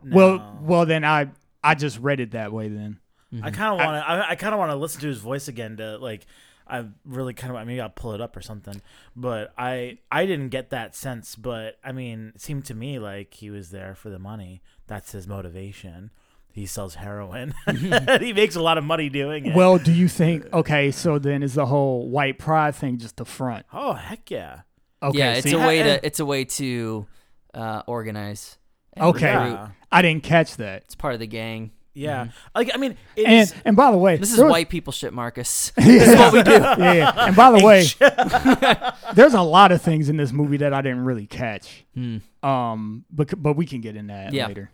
[0.03, 0.17] No.
[0.17, 1.29] Well, well then I
[1.63, 2.97] I just read it that way then.
[3.31, 3.43] I mm-hmm.
[3.49, 4.09] kind of want to.
[4.09, 6.25] I, I kind of want to listen to his voice again to like.
[6.65, 8.81] I really kind of I mean, I'll pull it up or something.
[9.15, 11.35] But I I didn't get that sense.
[11.35, 14.63] But I mean, it seemed to me like he was there for the money.
[14.87, 16.09] That's his motivation.
[16.59, 17.53] He sells heroin.
[18.19, 19.55] he makes a lot of money doing it.
[19.55, 20.45] Well, do you think?
[20.53, 23.65] Okay, so then is the whole white pride thing just the front?
[23.71, 24.61] oh heck yeah.
[25.01, 27.07] Okay, yeah, it's see, a way and- to it's a way to
[27.53, 28.57] uh, organize.
[28.99, 29.31] Okay.
[29.31, 29.69] Yeah.
[29.89, 30.81] I didn't catch that.
[30.83, 31.71] It's part of the gang.
[31.93, 32.27] Yeah.
[32.53, 35.13] Like I mean, it And and by the way, This is was- white people shit,
[35.13, 35.71] Marcus.
[35.77, 36.51] this is what we do.
[36.51, 37.27] Yeah, yeah.
[37.27, 37.85] And by the way,
[39.15, 41.85] there's a lot of things in this movie that I didn't really catch.
[41.95, 42.17] Hmm.
[42.43, 44.47] Um, but but we can get in that Yeah.
[44.47, 44.69] later.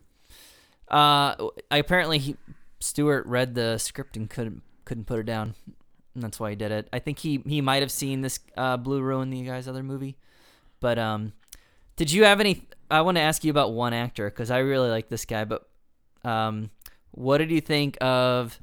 [0.89, 1.35] Uh,
[1.71, 2.35] apparently he
[2.79, 5.55] Stewart read the script and couldn't couldn't put it down.
[6.13, 6.87] And that's why he did it.
[6.93, 10.15] I think he he might have seen this uh, Blue Ruin, the guy's other movie.
[10.79, 11.33] But um,
[11.95, 12.67] did you have any?
[12.91, 15.43] I want to ask you about one actor because I really like this guy.
[15.45, 15.67] But
[16.23, 16.69] um,
[17.11, 18.59] what did you think of?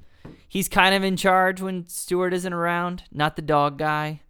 [0.49, 3.03] He's kind of in charge when Stewart isn't around.
[3.11, 4.21] Not the dog guy.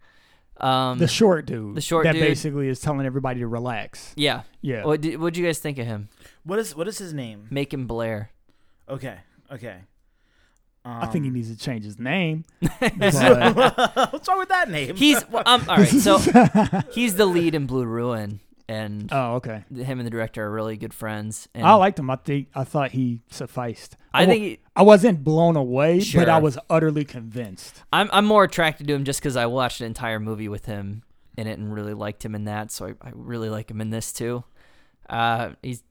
[0.57, 2.21] Um, The short dude, the short that dude.
[2.21, 4.13] basically is telling everybody to relax.
[4.15, 4.43] yeah.
[4.61, 6.07] Yeah, What did what you guys think of him?
[6.43, 7.47] What is what is his name?
[7.49, 8.31] Macon Blair.
[8.89, 9.17] Okay.
[9.51, 9.77] Okay.
[10.85, 12.43] I think he needs to change his name.
[12.59, 14.95] What's wrong with that name?
[14.95, 15.87] He's well, um, all right.
[15.87, 16.17] So
[16.91, 19.63] he's the lead in Blue Ruin, and oh, okay.
[19.73, 21.47] him and the director are really good friends.
[21.53, 22.09] And I liked him.
[22.09, 23.95] I think I thought he sufficed.
[24.13, 27.81] I wa- think he- I wasn't blown away, but I was utterly convinced.
[27.93, 31.03] I'm I'm more attracted to him just because I watched an entire movie with him
[31.37, 32.71] in it and really liked him in that.
[32.71, 34.43] So I, I really like him in this too.
[35.09, 35.81] Uh, he's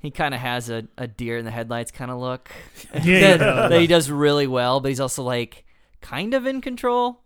[0.00, 2.50] he kind of has a, a deer in the headlights kind of look
[3.04, 5.64] Yeah, that, that he does really well, but he's also like
[6.00, 7.20] kind of in control.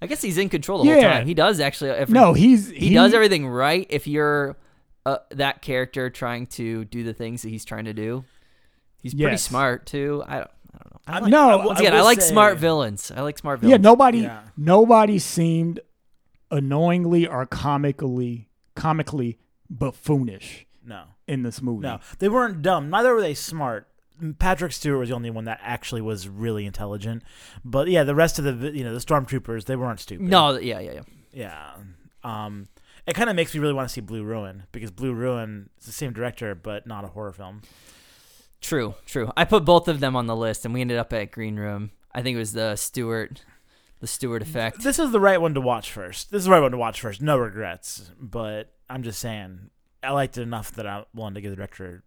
[0.00, 1.26] I guess he's in control the whole time.
[1.26, 1.90] He does actually.
[1.90, 3.86] Every, No, he's he, does everything right.
[3.88, 4.56] If you're
[5.06, 8.24] uh, that character trying to do the things that he's trying to do,
[9.00, 10.22] he's pretty smart too.
[10.26, 10.50] I don't.
[10.74, 10.98] I don't know.
[11.06, 13.10] I I like, mean, No, I will- once again, I, will like say- smart villains.
[13.14, 13.70] I like smart villains.
[13.70, 14.42] Yeah, nobody Yeah.
[14.56, 15.80] nobody seemed
[16.50, 19.38] annoyingly or comically comically
[19.72, 21.82] buffoonish No, in this movie.
[21.86, 22.88] no, they weren't dumb.
[22.88, 23.88] Neither were they smart.
[24.38, 27.22] Patrick Stewart was the only one that actually was really intelligent.
[27.64, 30.26] But yeah, the rest of the you know the stormtroopers they weren't stupid.
[30.26, 31.02] No, yeah, yeah, yeah.
[31.32, 31.74] Yeah.
[32.24, 32.68] Um,
[33.06, 35.86] it kind of makes me really want to see Blue Ruin because Blue Ruin is
[35.86, 37.60] the same director but not a horror film.
[38.62, 39.30] True, true.
[39.36, 41.90] I put both of them on the list, and we ended up at Green Room.
[42.12, 43.42] I think it was the Stewart,
[44.00, 44.82] the Stewart effect.
[44.82, 46.30] This is the right one to watch first.
[46.30, 47.20] This is the right one to watch first.
[47.20, 48.10] No regrets.
[48.18, 49.70] But I'm just saying,
[50.06, 52.02] I liked it enough that I wanted to give the director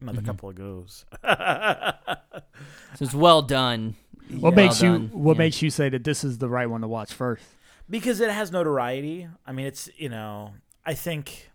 [0.00, 0.26] another Mhm.
[0.26, 1.04] couple of goes.
[2.96, 3.94] So it's well done.
[4.30, 5.08] What Well makes you done.
[5.12, 5.38] what Yeah.
[5.38, 7.42] makes you say that this is the right one to watch first?
[7.90, 9.28] because it has notoriety.
[9.46, 10.54] I mean, it's you know,
[10.86, 11.50] I think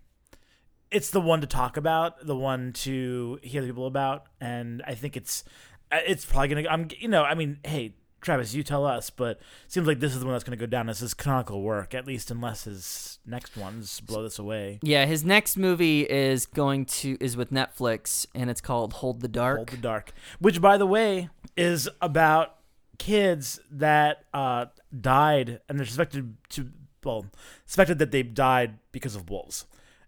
[0.91, 4.93] it's the one to talk about, the one to hear the people about, and I
[4.95, 5.43] think it's
[5.91, 6.67] uh, it's probably gonna.
[6.69, 7.93] I'm you know, I mean, hey.
[8.21, 10.65] Travis, you tell us, but it seems like this is the one that's going to
[10.65, 14.79] go down as his canonical work, at least unless his next ones blow this away.
[14.81, 19.27] Yeah, his next movie is going to is with Netflix, and it's called Hold the
[19.27, 19.57] Dark.
[19.57, 22.55] Hold the Dark, which, by the way, is about
[22.97, 24.65] kids that uh,
[24.99, 26.71] died and they're suspected to
[27.03, 27.25] well
[27.65, 29.65] suspected that they died because of wolves,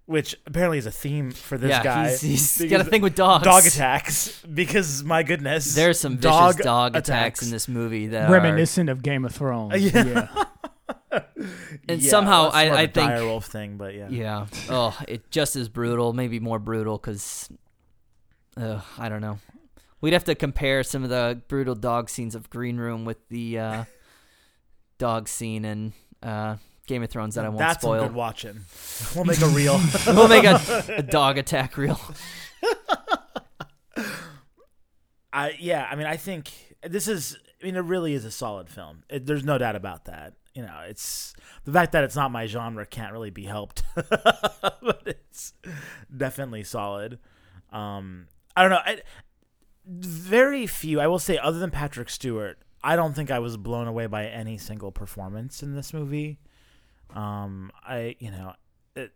[0.09, 2.09] which apparently is a theme for this yeah, guy.
[2.09, 3.43] he's, he's got a thing with dogs.
[3.43, 7.09] dog attacks because my goodness, There's some vicious dog dog, attacks.
[7.09, 7.41] attacks.
[7.43, 9.73] in this movie that are, Reminiscent of Game of Thrones.
[9.93, 10.27] Yeah.
[11.87, 14.47] and Yeah, somehow that's I, more of I a think direwolf thing, but yeah, Yeah.
[14.71, 17.47] Oh, it just as brutal, maybe more brutal, because
[18.57, 19.37] uh, I don't know.
[20.01, 23.59] We'd have to compare some of the brutal dog scenes of Green Room with the
[23.59, 23.83] uh,
[24.97, 25.93] dog scene in
[26.23, 26.55] uh,
[26.89, 28.01] Game of Thrones that I won't that's spoil.
[28.01, 28.61] good watching.
[29.15, 29.79] We'll make a reel.
[30.07, 30.59] we'll make a,
[30.97, 31.99] a dog attack reel.
[35.31, 36.51] I yeah, I mean, I think
[36.83, 37.37] this is.
[37.61, 39.03] I mean, it really is a solid film.
[39.09, 40.33] It, there's no doubt about that.
[40.55, 45.03] You know, it's the fact that it's not my genre can't really be helped, but
[45.05, 45.53] it's
[46.15, 47.19] definitely solid.
[47.71, 48.81] Um, I don't know.
[48.83, 49.01] I,
[49.85, 53.87] very few, I will say, other than Patrick Stewart, I don't think I was blown
[53.87, 56.39] away by any single performance in this movie.
[57.13, 58.53] Um, I, you know,
[58.95, 59.11] it,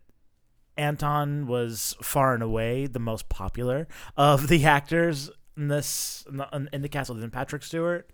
[0.76, 6.68] Anton was far and away the most popular of the actors in this in the,
[6.72, 8.10] in the cast than Patrick Stewart,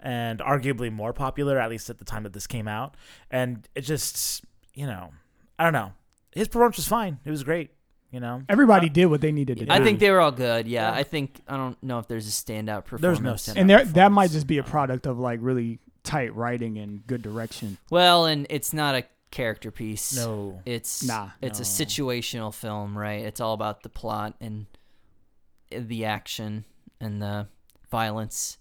[0.00, 2.96] and arguably more popular at least at the time that this came out.
[3.30, 5.10] And it just, you know,
[5.58, 5.92] I don't know.
[6.32, 7.18] His performance was fine.
[7.24, 7.70] It was great.
[8.10, 9.72] You know, Everybody did what they needed to do.
[9.72, 10.68] I think they were all good.
[10.68, 10.98] Yeah, Yeah.
[10.98, 13.00] I think I don't know if there's a standout performance.
[13.00, 13.56] There's no in standout.
[13.56, 13.56] it.
[13.58, 17.22] and there, that might just be a product of like really tight writing and good
[17.22, 17.78] direction.
[17.88, 20.14] Well, and it's not a character piece.
[20.14, 20.62] no.
[20.64, 21.30] It's Nah.
[21.40, 23.24] it's a situational film, right?
[23.24, 24.66] It's all about the plot and
[25.70, 26.64] the action
[27.00, 27.48] and the
[27.90, 28.58] violence.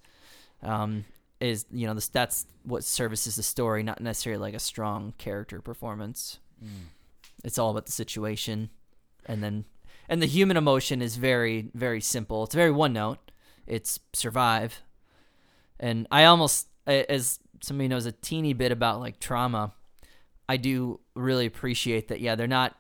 [0.63, 1.05] Um,
[1.39, 5.61] is you know this, that's what services the story, not necessarily like a strong character
[5.61, 6.39] performance.
[7.43, 8.69] It's all about the situation,
[9.25, 9.65] and then
[10.07, 12.43] and the human emotion is very very simple.
[12.43, 13.31] It's very one note.
[13.65, 14.83] It's survive,
[15.79, 19.73] and I almost as somebody knows a teeny bit about like trauma.
[20.49, 22.19] I do really appreciate that.
[22.19, 22.75] Yeah, they're not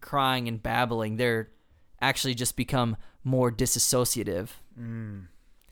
[0.00, 1.16] crying and babbling.
[1.16, 1.50] They're
[2.00, 4.48] actually just become more disassociative,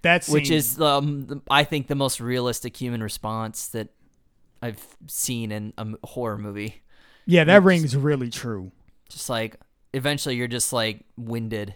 [0.03, 3.89] That's which is um, the- I think the most realistic human response that
[4.63, 6.83] I've seen in a horror movie.
[7.27, 8.71] yeah, that rings really true.
[9.09, 9.57] Just like
[9.93, 11.75] eventually you're just like winded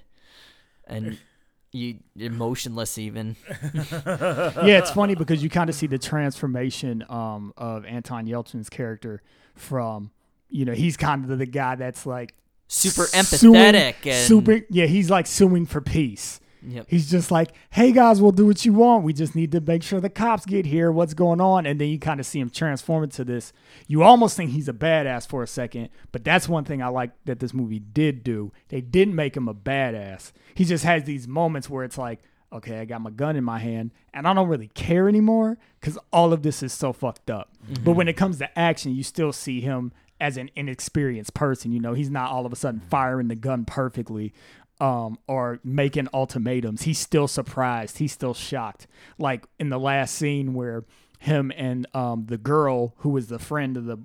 [0.87, 1.19] and
[1.75, 3.37] you you're motionless even.
[4.07, 9.23] yeah, it's funny because you kind of see the transformation um, of Anton Yelchin's character
[9.55, 10.11] from,
[10.49, 12.35] you know, he's kind of the guy that's like
[12.69, 16.41] Super suing- empathetic and super, yeah, he's like suing for peace.
[16.67, 16.87] Yep.
[16.89, 19.05] He's just like, hey guys, we'll do what you want.
[19.05, 20.91] We just need to make sure the cops get here.
[20.91, 21.67] What's going on?
[21.67, 23.53] And then you kind of see him transform into this.
[23.87, 27.11] You almost think he's a badass for a second, but that's one thing I like
[27.27, 28.53] that this movie did do.
[28.69, 30.33] They didn't make him a badass.
[30.55, 32.21] He just has these moments where it's like,
[32.53, 35.99] okay, I got my gun in my hand, and I don't really care anymore because
[36.13, 37.53] all of this is so fucked up.
[37.69, 37.95] But mm-hmm.
[37.95, 41.73] when it comes to action, you still see him as an inexperienced person.
[41.73, 44.33] You know, he's not all of a sudden firing the gun perfectly.
[44.81, 46.83] Um, or making ultimatums.
[46.83, 47.99] He's still surprised.
[47.99, 48.89] He's still shocked.
[49.19, 50.85] Like in the last scene where
[51.21, 53.99] him and um, the girl who was the friend of the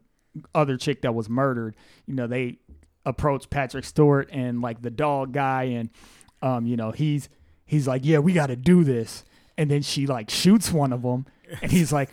[0.53, 2.59] other chick that was murdered, you know, they
[3.05, 5.89] approach Patrick Stewart and like the dog guy, and
[6.41, 7.29] um, you know, he's
[7.65, 9.23] he's like, yeah, we got to do this,
[9.57, 11.25] and then she like shoots one of them,
[11.61, 12.09] and he's like,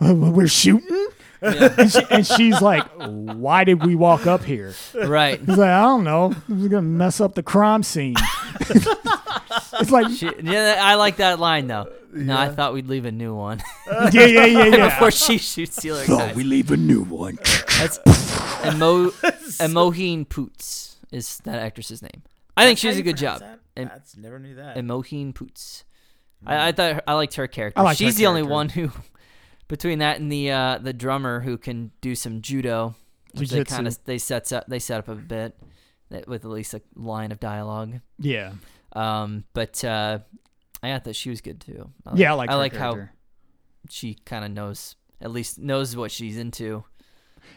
[0.00, 1.06] "Uh, we're shooting,
[1.44, 4.74] and, she, and she's like, why did we walk up here?
[4.94, 5.38] right.
[5.38, 8.16] He's like, I don't know, we're gonna mess up the crime scene.
[8.60, 11.92] it's like, She, yeah, I like that line though.
[12.12, 14.88] No, I thought we'd leave a new one yeah, yeah, yeah, yeah.
[14.88, 16.32] before she shoots the other guy.
[16.32, 17.38] We leave a new one.
[17.78, 17.98] That's
[18.64, 22.22] and Mo and Imogen Poots is that actress's name.
[22.56, 23.42] I think she does a good job.
[23.76, 24.76] And, That's never knew that.
[24.76, 25.84] and Imogen Poots.
[26.46, 26.60] I, hmm.
[26.62, 27.80] I thought I liked her character.
[27.80, 28.92] I liked her She's the only one who,
[29.68, 32.94] between that and the uh, the drummer who can do some judo,
[33.32, 33.74] which they Jiu-jitsu.
[33.74, 35.56] kind of they sets up they set up a bit
[36.26, 38.00] with at least a line of dialogue.
[38.18, 38.52] Yeah,
[38.92, 40.20] Um, but uh,
[40.82, 41.90] I thought she was good too.
[42.06, 42.50] I yeah, I like.
[42.50, 43.08] I her like how
[43.90, 46.84] she kind of knows at least knows what she's into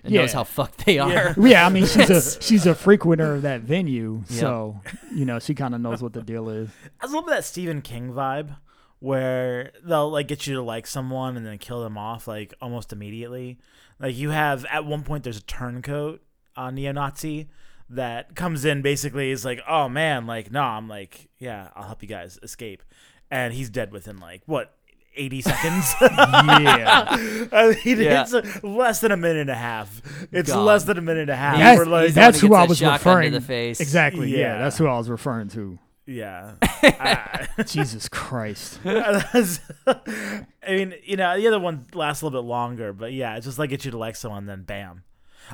[0.03, 1.35] and knows how fucked they are.
[1.37, 4.39] Yeah, I mean she's a she's a frequenter of that venue, Yep.
[4.39, 4.81] so
[5.13, 6.69] you know she kind of knows what the deal is.
[6.99, 8.55] I was a little bit that Stephen King vibe
[8.99, 12.91] where they'll like get you to like someone and then kill them off like almost
[12.93, 13.57] immediately.
[13.99, 16.21] Like you have at one point there's a turncoat
[16.55, 17.47] uh, neo-Nazi
[17.89, 22.01] that comes in basically is like, oh man, like no, I'm like, yeah, I'll help
[22.01, 22.83] you guys escape,
[23.31, 24.73] and he's dead within like what.
[25.19, 25.95] 80 seconds.
[26.01, 27.05] Yeah,
[27.51, 28.23] I mean, Yeah.
[28.29, 29.99] It's less than a minute and a half.
[30.31, 30.63] It's Gone.
[30.63, 31.57] less than a minute and a half.
[31.57, 33.69] He's- like, he's the one that's who who I was that shotgun to referring.
[33.81, 34.29] Exactly.
[34.29, 34.37] Yeah.
[34.37, 34.57] Yeah.
[34.59, 35.79] that's who I was referring to.
[36.07, 36.53] Yeah.
[36.61, 38.79] I- Jesus Christ.
[38.85, 43.45] I mean, you know, the other one lasts a little bit longer, but yeah, it's
[43.45, 45.03] just like get you to like someone, then bam.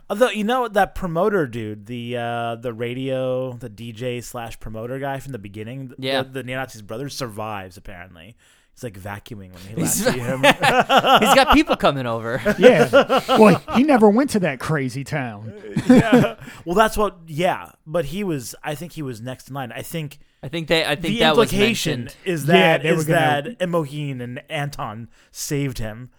[0.10, 5.20] Although you know that promoter dude, the uh, the radio, the DJ slash promoter guy
[5.20, 6.24] from the beginning, Yeah.
[6.24, 8.36] the, the neo-Nazi's brother survives apparently.
[8.74, 10.40] He's like vacuuming when he He's- last see him.
[10.44, 12.42] He's got people coming over.
[12.58, 12.90] Yeah.
[13.38, 15.54] Well, he never went to that crazy town.
[15.88, 16.38] yeah.
[16.66, 17.18] Well, that's what.
[17.28, 18.56] Yeah, but he was.
[18.64, 19.72] I think he was next in line.
[19.72, 20.84] I think I think they.
[20.86, 22.18] I think the that was implication mentioned.
[22.26, 26.10] is Yeah, that they were is gonna- that Imogen and Anton saved him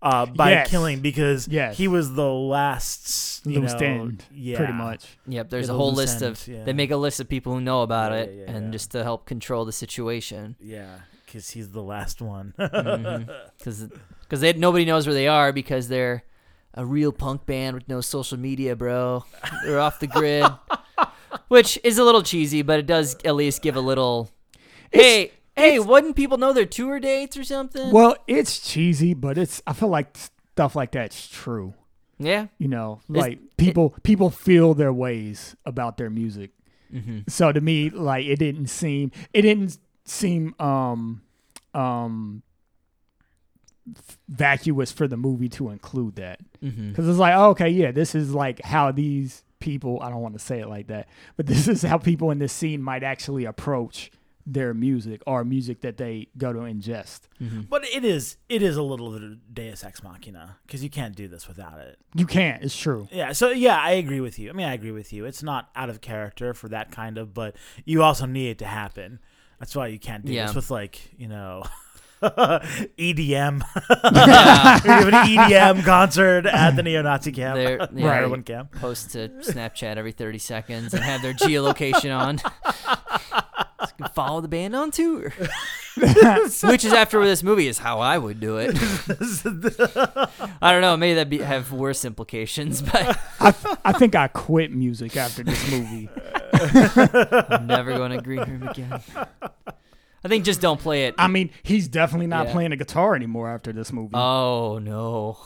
[0.00, 0.70] uh, by Yes.
[0.70, 1.76] killing because Yes.
[1.78, 5.04] he was the last you Loose know, end, yeah, pretty much.
[5.28, 6.48] Yep, there's Yeah, a whole list end, of.
[6.48, 6.64] yeah.
[6.64, 8.70] They make a list of people who know about Yeah, it, yeah, and yeah.
[8.72, 10.86] just to help control the situation, Yeah,
[11.26, 12.54] because he's the last one.
[13.58, 13.88] because
[14.28, 16.22] because nobody knows where they are because they're
[16.74, 19.24] a real punk band with no social media, bro.
[19.64, 20.46] They're off the grid,
[21.48, 24.30] which is a little cheesy, but it does at least give a little.
[24.92, 27.90] hey, hey, wouldn't people know their tour dates or something?
[27.90, 29.62] Well, it's cheesy, but it's.
[29.66, 31.74] I feel like stuff like that's true.
[32.18, 36.50] yeah, You know, like people people feel their ways about their music.
[36.90, 41.22] hmm So to me, like it didn't seem it didn't seem um
[41.74, 42.42] um
[44.28, 48.14] vacuous for the movie to include that hmm because it's like oh, okay yeah this
[48.14, 51.68] is like how these people I don't want to say it like that but this
[51.68, 54.10] is how people in this scene might actually approach
[54.44, 58.76] their music or music that they go to ingest hmm but it is it is
[58.76, 61.98] a little bit of Deus Ex Machina because you can't do this without it.
[62.14, 64.50] you can't it's true Yeah, so yeah, I agree with you.
[64.50, 65.26] I mean, I agree with you.
[65.26, 68.66] It's not out of character for that kind of, but you also need it to
[68.66, 69.20] happen.
[69.60, 70.46] That's why you can't do Yeah.
[70.46, 71.62] this with like you know.
[72.98, 73.62] EDM.
[74.84, 78.14] we have an EDM concert at the neo-Nazi camp, They're- the yeah.
[78.14, 78.72] heroin camp.
[78.72, 82.38] post to Snapchat every 30 seconds and have their geolocation on.
[82.38, 85.32] So you can follow the band on tour.
[85.96, 88.76] Which is after this movie is how I would do it.
[90.62, 93.52] I don't know, maybe that be have worse implications, but I,
[93.84, 96.08] I think I quit music after this movie
[96.52, 99.00] I'm never going to green room again.
[100.24, 101.14] I think just don't play it.
[101.18, 102.52] I mean he's definitely not Yeah.
[102.52, 105.38] playing a guitar anymore after this movie Oh no.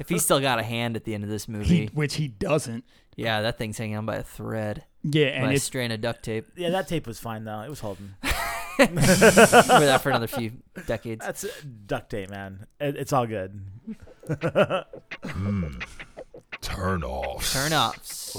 [0.00, 2.28] If he's still got a hand at the end of this he, movie, which he
[2.28, 2.84] doesn't
[3.16, 6.00] yeah, that thing's hanging on by a thread, yeah by and a it's strand of
[6.00, 6.46] duct tape.
[6.56, 7.60] Yeah, that tape was fine though.
[7.62, 8.14] It was holding.
[8.78, 10.52] Remember that for another few
[10.86, 11.26] decades.
[11.26, 11.48] That's uh,
[11.86, 12.66] duct tape, man.
[12.78, 13.60] It, it's all good.
[16.60, 17.52] Turn off.
[17.52, 18.36] Turn offs.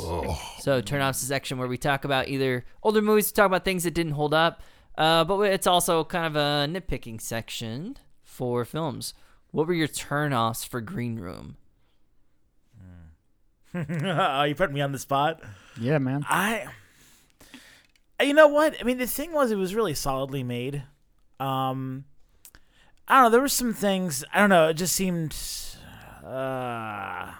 [0.60, 3.84] So turn offs is section where we talk about either older movies, talk about things
[3.84, 4.62] that didn't hold up,
[5.00, 9.14] uh, but it's also kind of a nitpicking section for films.
[9.52, 11.58] What were your turnoffs for Green Room?
[13.74, 15.41] oh, you put me on the spot.
[15.80, 16.66] yeah man I.
[18.22, 18.76] You know what?
[18.80, 20.84] I mean, the thing was, it was really solidly made.
[21.39, 22.04] Um,
[23.08, 23.30] I don't know.
[23.30, 24.26] There were some things.
[24.34, 24.68] I don't know.
[24.68, 25.34] It just seemed.
[26.22, 27.32] Uh, uh,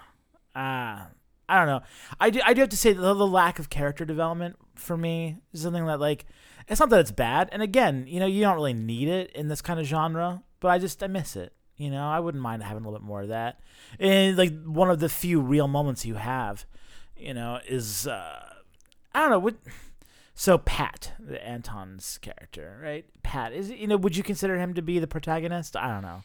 [0.56, 1.08] I
[1.50, 1.82] don't know.
[2.20, 2.40] I do.
[2.46, 5.86] I do have to say the, the lack of character development for me is something
[5.86, 6.26] that like.
[6.70, 9.48] It's not that it's bad, and again, you know, you don't really need it in
[9.48, 11.54] this kind of genre, but I just I miss it.
[11.78, 13.62] You know, I wouldn't mind having a little bit more of that.
[14.00, 16.66] And like one of the few real moments you have,
[17.18, 18.54] you know, is uh,
[19.14, 19.56] I don't know what.
[20.36, 23.06] So Pat, the Anton's character, right?
[23.24, 25.76] Pat is you know, would you consider him to be the protagonist?
[25.76, 26.24] I don't know.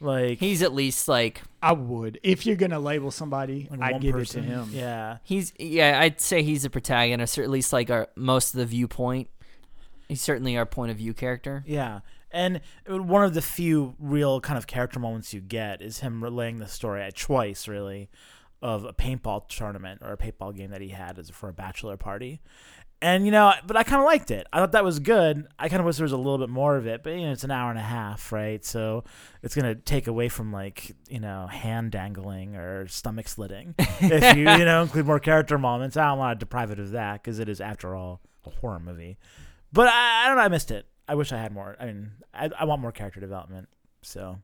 [0.00, 2.18] Like He's at least like I would.
[2.22, 4.44] If you're gonna label somebody, like I'd give person.
[4.44, 4.70] it to him.
[4.72, 5.18] Yeah.
[5.22, 6.00] he's yeah.
[6.00, 9.28] I'd say he's a protagonist, or at least like our most of the viewpoint.
[10.08, 11.64] He's certainly our point of view character.
[11.66, 12.00] Yeah.
[12.30, 16.58] And one of the few real kind of character moments you get is him relaying
[16.58, 18.08] the story at twice, really,
[18.60, 21.96] of a paintball tournament or a paintball game that he had as for a bachelor
[21.96, 22.40] party.
[23.02, 24.46] And you know, but I kind of liked it.
[24.52, 25.46] I thought that was good.
[25.58, 27.32] I kind of wish there was a little bit more of it, but you know,
[27.32, 28.64] it's an hour and a half, right?
[28.64, 29.04] So
[29.42, 34.48] it's gonna take away from like you know hand dangling or stomach slitting if you
[34.50, 35.98] you know include more character moments.
[35.98, 38.80] I don't want to deprive it of that because it is, after all, a horror
[38.80, 39.18] movie.
[39.76, 40.42] But I, I don't know.
[40.42, 40.86] I missed it.
[41.06, 41.76] I wish I had more.
[41.78, 43.68] I mean, I, I want more character development.
[44.02, 44.38] So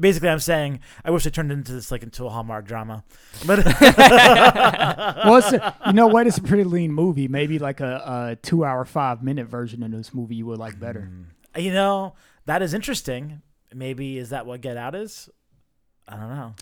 [0.00, 3.04] basically, I'm saying I wish it turned into this like into a Hallmark drama.
[3.46, 6.26] But well, a, you know what?
[6.26, 7.28] It's a pretty lean movie.
[7.28, 11.02] Maybe like a, a two-hour, five-minute version of this movie you would like better.
[11.02, 11.60] Hmm.
[11.60, 12.14] you know
[12.46, 13.42] that is interesting.
[13.74, 15.28] Maybe is that what Get Out is?
[16.08, 16.54] I don't know.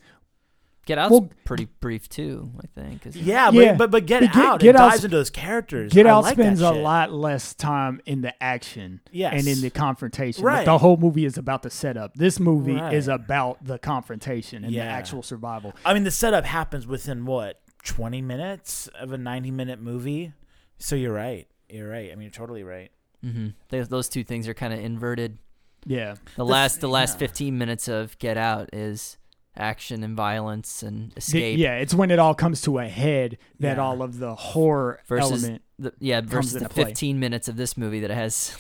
[0.87, 3.07] Get Out's Well- pretty brief too, I think.
[3.07, 3.24] isn't it?
[3.24, 3.72] Yeah, Yeah.
[3.72, 5.93] But, but but Get But Get- Out Get it dives into those characters.
[5.93, 9.34] Get I Out like spends a lot less time in the action Yes.
[9.37, 10.45] and in the confrontation.
[10.45, 10.64] Right.
[10.64, 12.14] The whole movie is about the setup.
[12.14, 12.95] This movie Right.
[12.95, 15.74] is about the confrontation and the actual survival.
[15.84, 20.32] I mean, the setup happens within what twenty minutes of a ninety-minute movie.
[20.78, 21.47] So you're right.
[21.68, 22.11] You're right.
[22.12, 22.91] I mean, you're totally right.
[23.24, 23.55] Mhm.
[23.70, 25.39] Those those two things are kind of inverted.
[25.84, 26.14] Yeah.
[26.37, 27.18] The This- last the last yeah.
[27.26, 29.18] 15 minutes of Get Out is
[29.57, 31.59] action and violence and The- escape.
[31.59, 33.83] yeah, it's when it all comes to a head that Yeah.
[33.83, 35.63] all of the horror Versus element.
[35.79, 36.85] The, yeah, versus the into play.
[36.85, 38.57] 15 minutes of this movie that it has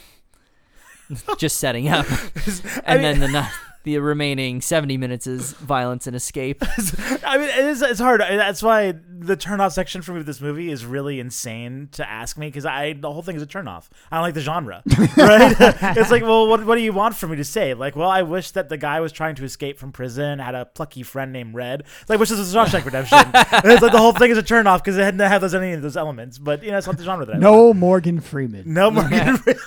[1.38, 2.06] just setting up,
[2.86, 3.48] I and mean- then the
[3.86, 6.60] the remaining 70 minutes is violence and escape.
[7.24, 7.82] I mean, it is.
[7.82, 8.20] It's hard.
[8.20, 12.36] That's why the turnoff section for me with this movie is really insane to ask
[12.36, 13.88] me because I the whole thing is a turnoff.
[14.10, 14.82] I don't like the genre,
[15.16, 15.56] right?
[15.96, 17.74] it's like, well, what what do you want from me to say?
[17.74, 20.66] Like, well, I wish that the guy was trying to escape from prison, had a
[20.66, 21.84] plucky friend named Red.
[22.08, 23.18] Like, which is a Shawshank Redemption.
[23.32, 25.82] It's like the whole thing is a turnoff because it didn't have those any of
[25.82, 26.38] those elements.
[26.38, 27.42] But you know, it's not the genre that I want.
[27.42, 28.64] No Morgan Freeman.
[28.66, 29.62] No Morgan Freeman.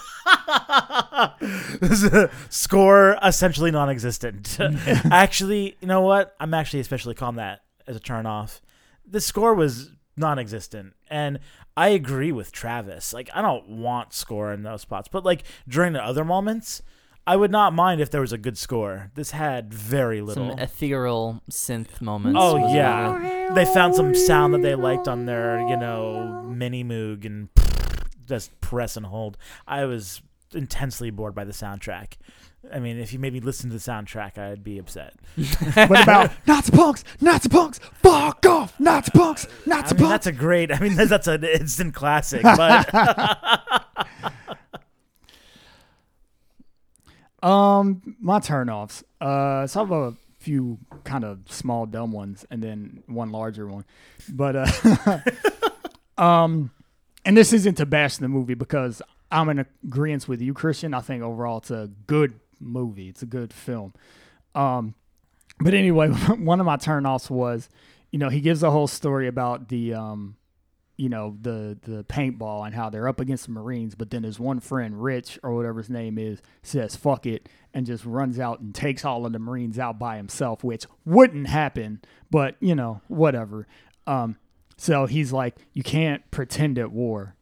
[1.80, 4.58] This is a score essentially non-existent.
[5.12, 6.36] actually, you know what?
[6.40, 8.62] I'm actually especially calm that as a turn off.
[9.08, 11.40] The score was non-existent, and
[11.78, 13.14] I agree with Travis.
[13.14, 16.82] Like, I don't want score in those spots, but like during the other moments,
[17.26, 19.12] I would not mind if there was a good score.
[19.16, 20.50] This had very little.
[20.50, 22.40] Some ethereal synth moments.
[22.42, 27.26] Oh yeah, they found some sound that they liked on their, you know, mini moog
[27.26, 27.50] and
[28.28, 29.38] just press and hold.
[29.68, 30.22] I was
[30.54, 32.14] intensely bored by the soundtrack.
[32.74, 35.14] I mean, if you made me listen to the soundtrack, I'd be upset.
[35.74, 37.04] what about Nazi punks?
[37.22, 37.80] Nazi punks!
[37.94, 38.78] Fuck off!
[38.80, 39.46] Nazi punks!
[39.66, 40.10] I Nazi mean, punks!
[40.10, 40.72] that's a great.
[40.72, 42.44] I mean, that's, that's an instant classic.
[42.58, 42.94] But
[47.42, 49.04] Um, my turnoffs.
[49.22, 53.66] Uh, so I have a few kind of small dumb ones, and then one larger
[53.68, 53.86] one.
[54.28, 55.20] But uh,
[56.18, 56.72] um,
[57.24, 59.02] and this isn't to bash the movie because
[59.32, 60.94] I'm in agreement with you, Christian.
[60.94, 63.10] I think overall it's a good movie.
[63.10, 63.94] It's a good film.
[64.56, 64.96] Um,
[65.60, 67.70] but anyway, one of my turnoffs was,
[68.12, 70.36] you know, he gives a whole story about the um,
[71.00, 74.38] you know the the paintball and how they're up against the Marines, but then his
[74.38, 78.60] one friend, Rich or whatever his name is, says "fuck it" and just runs out
[78.60, 83.00] and takes all of the Marines out by himself, which wouldn't happen, but you know
[83.08, 83.66] whatever.
[84.08, 84.38] Um,
[84.76, 87.36] so he's like, you can't pretend at war,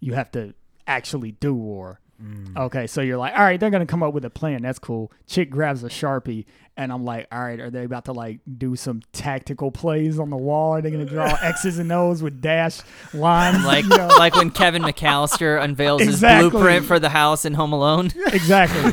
[0.00, 0.54] you have to
[0.86, 2.00] actually do war.
[2.22, 2.56] Mm.
[2.56, 4.62] Okay, so you're like, all right, they're gonna come up with a plan.
[4.62, 5.10] That's cool.
[5.26, 6.44] Chick grabs a sharpie,
[6.76, 10.30] and I'm like, all right, are they about to like do some tactical plays on
[10.30, 10.74] the wall?
[10.74, 12.78] Are they gonna draw X's and O's with dash
[13.12, 13.64] lines?
[13.64, 14.06] like You know?
[14.18, 16.44] like when Kevin McAllister unveils Exactly.
[16.44, 18.12] his blueprint for the house in Home Alone.
[18.28, 18.92] exactly.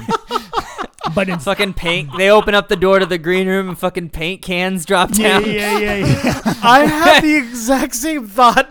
[1.13, 2.09] but in fucking paint.
[2.17, 5.39] They open up the door to the green room and fucking paint cans drop yeah,
[5.39, 5.45] down.
[5.51, 6.41] yeah, yeah, yeah.
[6.63, 8.67] I had the exact same thought.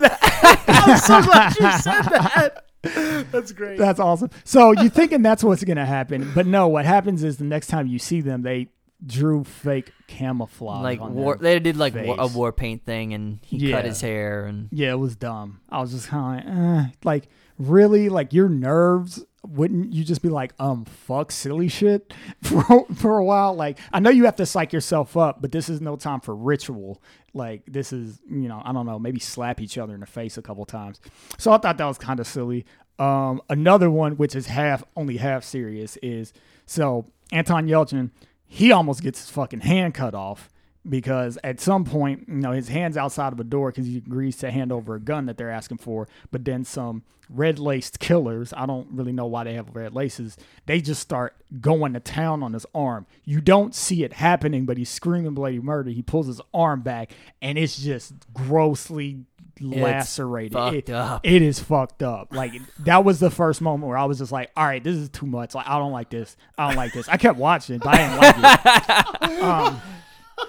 [0.67, 2.65] I'm so glad you said that.
[3.33, 3.79] That's great.
[3.79, 4.31] That's awesome.
[4.45, 6.69] So you're thinking that's what's gonna happen, but no.
[6.69, 8.69] What happens is the next time you see them, they
[9.05, 10.83] drew fake camouflage.
[10.83, 11.37] like on war.
[11.37, 13.77] their They did like war, a war paint thing, and he Yeah.
[13.77, 15.61] cut his hair, and Yeah, it was dumb.
[15.69, 16.91] I was just kind of like, eh.
[17.05, 19.25] like, really, like your nerves.
[19.49, 23.55] Wouldn't you just be like, um, fuck silly shit for for a while?
[23.55, 26.35] Like, I know you have to psych yourself up, but this is no time for
[26.35, 27.03] ritual.
[27.35, 30.37] Like, this is, you know, I don't know, maybe slap each other in the face
[30.39, 31.01] a couple times.
[31.39, 32.67] So I thought that was kind of silly.
[32.99, 36.33] Um, another one, which is half, only half serious, is
[36.67, 38.11] so Anton Yelchin,
[38.47, 40.49] he almost gets his fucking hand cut off
[40.89, 44.37] because at some point, you know, his hand's outside of a door because he agrees
[44.39, 46.09] to hand over a gun that they're asking for.
[46.31, 50.37] But then some red laced killers, I don't really know why they have red laces,
[50.67, 53.07] they just start going to town on his arm.
[53.25, 55.91] You don't see it happening, but he's screaming bloody murder.
[55.91, 57.13] He pulls his arm back,
[57.43, 59.25] and it's just grossly
[59.61, 60.53] lacerated.
[60.75, 60.89] It-
[61.25, 62.33] it is fucked up.
[62.33, 65.09] Like that was the first moment where I was just like, all right, this is
[65.09, 65.55] too much.
[65.55, 66.37] Like I don't like this.
[66.57, 67.09] I don't like this.
[67.09, 69.39] I kept watching, but I didn't like it.
[69.43, 69.81] Um,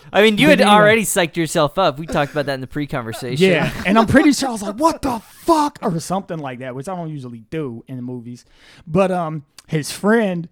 [0.13, 0.75] I mean, you But had anyway.
[0.75, 1.99] already psyched yourself up.
[1.99, 3.49] We talked about that in the pre-conversation.
[3.49, 6.75] Yeah, and I'm pretty sure I was like, "What the fuck?" or something like that,
[6.75, 8.45] which I don't usually do in the movies.
[8.87, 10.49] But um, his friend,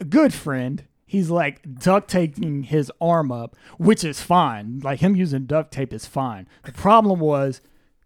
[0.00, 4.80] a good friend, he's like duct taping his arm up, which is fine.
[4.82, 6.48] Like him using duct tape is fine.
[6.64, 7.60] The problem was,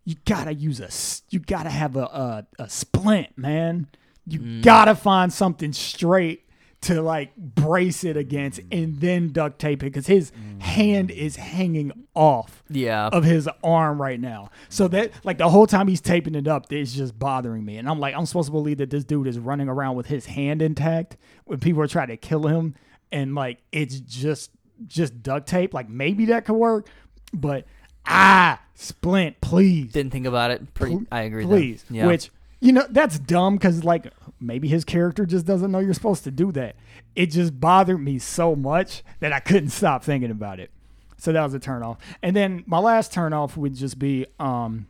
[0.04, 0.88] you gotta use a,
[1.30, 3.88] you gotta have a a, a splint, man.
[4.26, 6.44] You gotta find something straight
[6.80, 12.06] to like brace it against, and then duct tape it because his hand is hanging
[12.14, 13.08] off yeah.
[13.08, 14.50] of his arm right now.
[14.68, 17.78] So that like the whole time he's taping it up, it's just bothering me.
[17.78, 20.26] And I'm like, I'm supposed to believe that this dude is running around with his
[20.26, 21.16] hand intact
[21.46, 22.74] when people are trying to kill him,
[23.10, 24.50] and like it's just
[24.86, 25.74] just duct tape.
[25.74, 26.88] Like maybe that could work,
[27.32, 27.66] but
[28.06, 30.74] ah, splint, please, Didn't think about it.
[30.74, 30.98] Pretty.
[31.10, 31.44] I agree.
[31.44, 31.84] please.
[31.90, 32.06] Yeah.
[32.06, 36.24] Which you know that's dumb because like maybe his character just doesn't know you're supposed
[36.24, 36.76] to do that.
[37.14, 40.70] It just bothered me so much that I couldn't stop thinking about it.
[41.18, 41.98] So that was a turn off.
[42.22, 44.86] And then my last turn off would just be um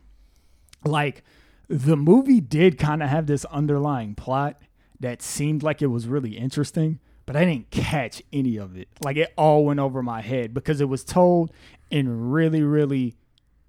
[0.85, 1.23] like
[1.67, 4.59] the movie did kind of have this underlying plot
[4.99, 8.87] that seemed like it was really interesting, but I didn't catch any of it.
[9.03, 11.51] Like it all went over my head because it was told
[11.91, 13.15] in really really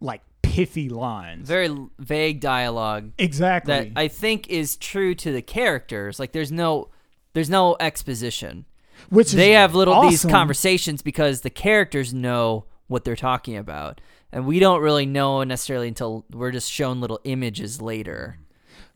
[0.01, 1.47] like pithy lines.
[1.49, 3.73] very vague dialogue exactly.
[3.75, 6.19] that I think is true to the characters.
[6.19, 6.89] Like, there's no,
[7.33, 8.67] there's no exposition.
[9.09, 14.01] Which is they have little these conversations because the characters know what they're talking about
[14.33, 18.39] and we don't really know necessarily until we're just shown little images later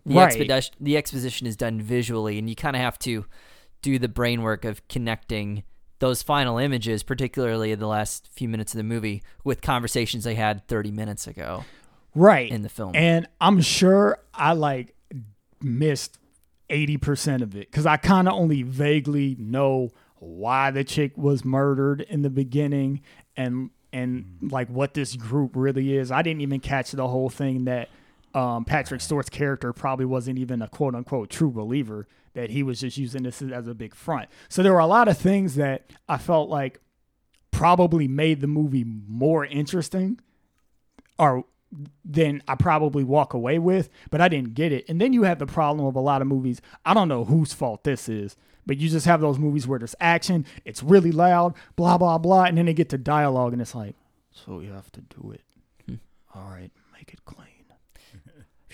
[0.05, 0.27] the, Right.
[0.27, 3.25] expedition, the exposition is done visually and you kind of have to
[3.83, 5.63] do the brain work of connecting
[6.05, 10.35] those final images particularly in the last few minutes of the movie with conversations they
[10.35, 11.65] had 30 minutes ago
[12.15, 12.51] right.
[12.51, 12.93] in the film.
[12.95, 14.95] and i'm sure i like
[15.63, 16.19] missed
[16.69, 22.03] 80% of it because i kind of only vaguely know why the chick was murdered
[22.03, 23.01] in the beginning
[23.37, 26.11] and and like what this group really is.
[26.11, 27.89] I didn't even catch the whole thing that
[28.35, 32.81] um, patrick stewart's character probably wasn't even a quote unquote true believer that he was
[32.81, 35.91] just using this as a big front so there were a lot of things that
[36.09, 36.81] i felt like
[37.51, 40.21] probably made the movie more interesting
[41.19, 41.45] or
[42.05, 44.85] than I probably walk away with, but I didn't get it.
[44.89, 46.61] And then you have the problem of a lot of movies.
[46.85, 49.95] I don't know whose fault this is, but you just have those movies where there's
[50.01, 53.75] action, it's really loud, blah blah blah, and then they get to dialogue and it's
[53.75, 53.95] like,
[54.31, 55.43] so you have to do it.
[55.87, 55.95] Hmm.
[56.35, 57.49] All right, make it clean.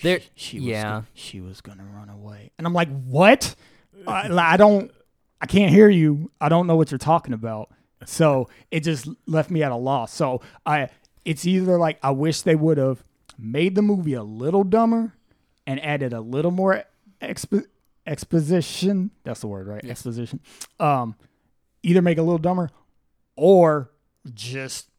[0.01, 0.99] There- she was yeah.
[1.01, 3.55] go- she was gonna run away, and I'm like, what?
[4.07, 4.91] I, I don't,
[5.39, 6.31] I can't hear you.
[6.41, 7.69] I don't know what you're talking about.
[8.05, 10.11] So it just left me at a loss.
[10.11, 10.89] So I,
[11.23, 13.03] it's either like I wish they would have
[13.37, 15.13] made the movie a little dumber
[15.67, 16.83] and added a little more
[17.21, 17.65] expo-
[18.07, 19.11] exposition.
[19.23, 19.85] That's the word, right?
[19.85, 20.39] Exposition.
[20.79, 21.15] Um,
[21.83, 22.71] either make it a little dumber
[23.35, 23.91] or
[24.33, 24.89] just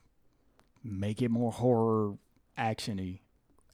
[0.84, 2.14] make it more horror
[2.58, 3.18] actiony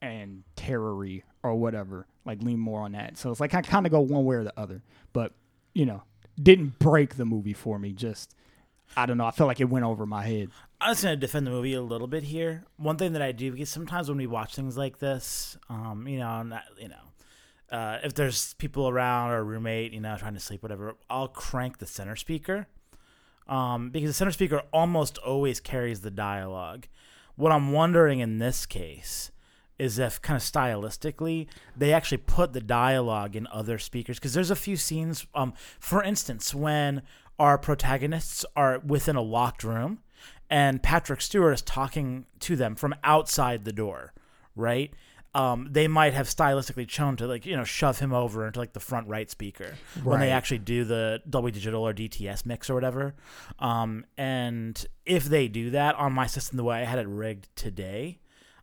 [0.01, 2.07] and terrory or whatever.
[2.25, 3.17] Like lean more on that.
[3.17, 4.83] So it's like I kind of go one way or the other.
[5.13, 5.33] But
[5.75, 6.03] you know,
[6.41, 7.93] didn't break the movie for me.
[7.93, 8.35] Just
[8.97, 9.27] I don't know.
[9.27, 10.51] I felt like it went over my head.
[10.81, 12.65] I'm just gonna defend the movie a little bit here.
[12.77, 16.19] One thing that I do because sometimes when we watch things like this, um, you
[16.19, 20.35] know, not, you know, uh, if there's people around or a roommate, you know, trying
[20.35, 22.67] to sleep, whatever, I'll crank the center speaker,
[23.47, 26.87] um, because the center speaker almost always carries the dialogue.
[27.37, 29.31] What I'm wondering in this case
[29.79, 34.19] is if kind of stylistically they actually put the dialogue in other speakers.
[34.19, 37.03] Because there's a few scenes um for instance when
[37.39, 40.01] our protagonists are within a locked room
[40.51, 44.13] and Patrick Stewart is talking to them from outside the door
[44.59, 44.93] right?
[45.35, 48.73] Um, they might have stylistically chosen to like you know shove him over into like
[48.73, 52.75] the front right speaker when they actually do the Dolby Digital or DTS mix or
[52.75, 53.15] whatever.
[53.59, 57.49] Um, and if they do that on my system the way I had it rigged
[57.57, 58.19] today,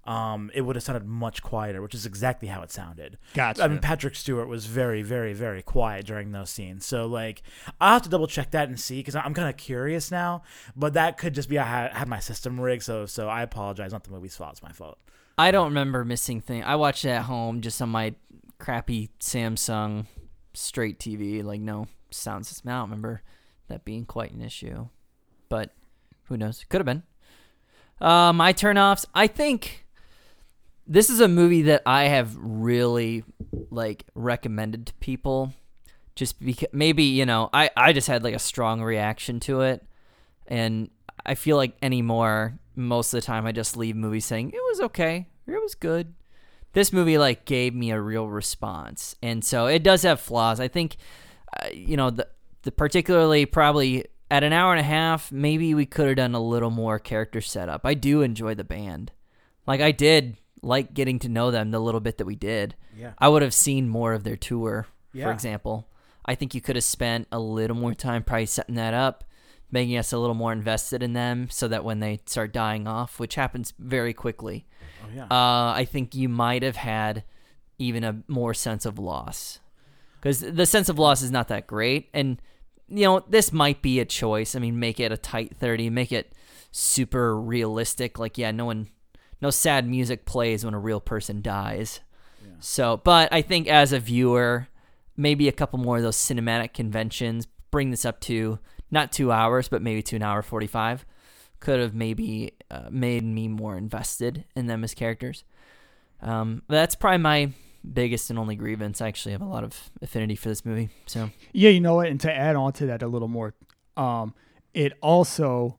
[0.05, 3.17] um, it would have sounded much quieter, which is exactly how it sounded.
[3.33, 3.63] Gotcha.
[3.63, 6.85] I mean, Patrick Stewart was very, very, very quiet during those scenes.
[6.85, 7.41] So, like,
[7.81, 10.43] I'll have to double check that and see because I'm kind of curious now.
[10.75, 12.83] But that could just be I had, had my system rigged.
[12.83, 13.91] So, so I apologize.
[13.91, 14.51] Not the movie's fault.
[14.51, 14.99] It's my fault.
[15.37, 16.63] I don't remember missing thing.
[16.63, 18.13] I watched it at home just on my
[18.59, 20.05] crappy Samsung
[20.53, 21.43] straight TV.
[21.43, 22.69] Like no sound system.
[22.69, 23.21] I don't remember
[23.67, 24.87] that being quite an issue,
[25.49, 25.73] but
[26.25, 26.63] who knows?
[26.69, 27.03] Could have been.
[27.99, 29.05] Uh, my turnoffs.
[29.13, 29.84] I think
[30.87, 33.23] this is a movie that I have really
[33.69, 35.53] like recommended to people,
[36.15, 39.85] just because maybe you know I I just had like a strong reaction to it,
[40.47, 40.89] and
[41.25, 44.81] I feel like anymore most of the time I just leave movies saying it was
[44.81, 46.13] okay, it was good.
[46.73, 50.59] This movie like gave me a real response, and so it does have flaws.
[50.59, 50.97] I think,
[51.61, 52.27] uh, you know, the
[52.63, 56.39] the particularly probably at an hour and a half, maybe we could have done a
[56.39, 57.81] little more character setup.
[57.85, 59.11] I do enjoy the band,
[59.65, 62.75] like I did like getting to know them the little bit that we did.
[62.97, 63.11] Yeah.
[63.19, 65.87] I would have seen more of their tour, for example.
[66.25, 69.23] I think you could have spent a little more time probably setting that up,
[69.71, 73.19] making us a little more invested in them so that when they start dying off,
[73.19, 74.65] which happens very quickly,
[75.03, 75.25] Oh yeah.
[75.25, 77.23] uh, I think you might have had
[77.77, 79.59] even a more sense of loss.
[80.19, 82.09] Because the sense of loss is not that great.
[82.11, 82.41] And,
[82.87, 84.55] you know, this might be a choice.
[84.55, 86.33] I mean, make it a tight 30, make it
[86.71, 88.17] super realistic.
[88.17, 88.87] Like, yeah, no one,
[89.45, 91.99] no sad music plays when a real person dies.
[92.59, 94.67] So, but I think as a viewer,
[95.15, 98.57] maybe a couple more of those cinematic conventions, bring this up to
[98.89, 101.05] not two hours, but maybe to an hour 45,
[101.59, 105.43] could have maybe uh, made me more invested in them as characters.
[106.21, 107.51] Um, that's probably my
[107.93, 109.01] biggest and only grievance.
[109.01, 110.89] I actually have a lot of affinity for this movie.
[111.05, 112.07] So, Yeah, you know what?
[112.07, 113.53] And to add on to that a little more,
[113.95, 114.33] um,
[114.73, 115.77] it also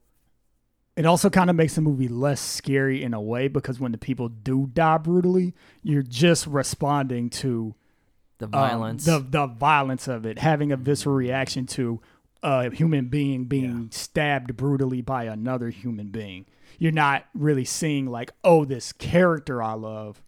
[0.97, 3.99] it also kind of makes the movie less scary in a way because when the
[3.99, 7.75] people do die brutally, you're just responding to
[8.39, 9.05] the um, violence.
[9.05, 12.01] the the violence of it, having a visceral reaction to
[12.41, 16.47] a human being being stabbed brutally by another human being.
[16.79, 20.23] You're not really seeing like, oh, this character I love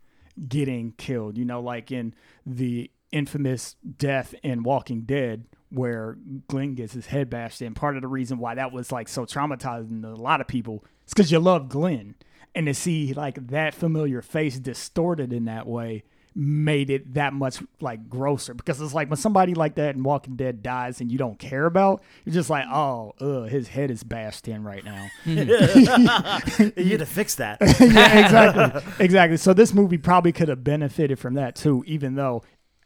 [0.48, 1.36] getting killed.
[1.36, 2.14] You know, like in
[2.46, 6.18] the infamous death in Walking Dead where
[6.48, 7.74] Glenn gets his head bashed in.
[7.74, 10.84] Part of the reason why that was like so traumatizing to a lot of people
[11.08, 12.16] is because you love Glenn.
[12.56, 16.04] And to see like that familiar face distorted in that way
[16.36, 20.36] made it that much like grosser because it's like when somebody like that in Walking
[20.36, 23.14] Dead dies and you don't care about, you're just like, oh,
[23.44, 25.10] his head is bashed in right now.
[25.26, 27.58] you had to fix that.
[27.80, 29.38] yeah, exactly, exactly.
[29.38, 32.44] So this movie probably could have benefited from that too, even though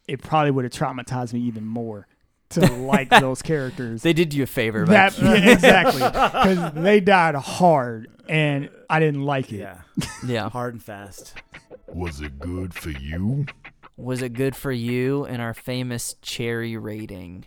[0.07, 2.07] it probably would have traumatized me even more
[2.53, 4.01] to like those characters.
[4.01, 8.99] they did you a favor, but That yeah, exactly because they died hard and I
[8.99, 9.57] didn't like it.
[9.57, 9.81] Yeah.
[10.25, 10.49] yeah.
[10.49, 11.33] Hard and fast.
[11.87, 13.45] Was it good for you?
[13.97, 17.45] Was it good for you and our famous cherry rating?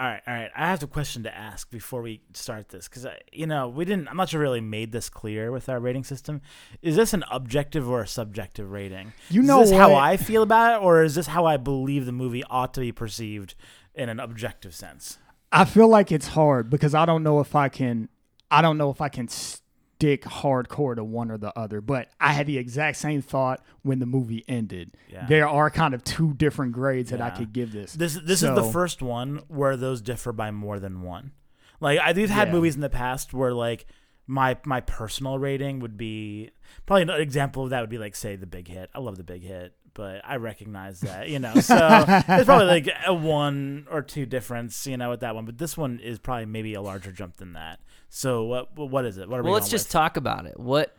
[0.00, 0.50] All right, all right.
[0.56, 4.08] I have a question to ask before we start this because you know we didn't.
[4.08, 6.40] I'm not sure really made this clear with our rating system.
[6.80, 9.12] Is this an objective or a subjective rating?
[9.28, 9.94] You is know this how?
[9.94, 12.92] I feel about it, or is this how I believe the movie ought to be
[12.92, 13.54] perceived
[14.00, 15.18] in an objective sense?
[15.52, 18.08] I feel like it's hard because I don't know if I can.
[18.50, 21.80] I don't know if I can stick hardcore to one or the other.
[21.80, 24.92] But I had the exact same thought when the movie ended.
[25.08, 25.26] Yeah.
[25.26, 27.92] There are kind of two different grades that I could give this.
[27.92, 31.32] This this is the first one where those differ by more than one.
[31.80, 32.54] Like I, we've had Yeah.
[32.54, 33.86] movies in the past where like
[34.26, 36.50] my my personal rating would be
[36.86, 38.88] probably an example of that would be like say the Big Hit.
[38.94, 41.54] I love the Big Hit, but I recognize that you know.
[41.54, 41.76] So
[42.08, 45.44] it's probably like a one or two difference, you know, with that one.
[45.44, 47.80] But this one is probably maybe a larger jump than that.
[48.08, 49.28] So what what is it?
[49.28, 49.92] What are Well, we let's just with?
[49.92, 50.58] talk about it.
[50.58, 50.96] What?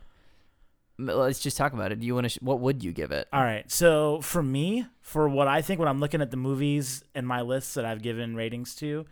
[0.98, 2.00] Let's just talk about it.
[2.00, 2.30] Do you want to?
[2.30, 3.28] Sh- what would you give it?
[3.34, 3.70] All right.
[3.72, 7.42] So for me, for what I think when I'm looking at the movies in my
[7.42, 9.06] lists that I've given ratings to,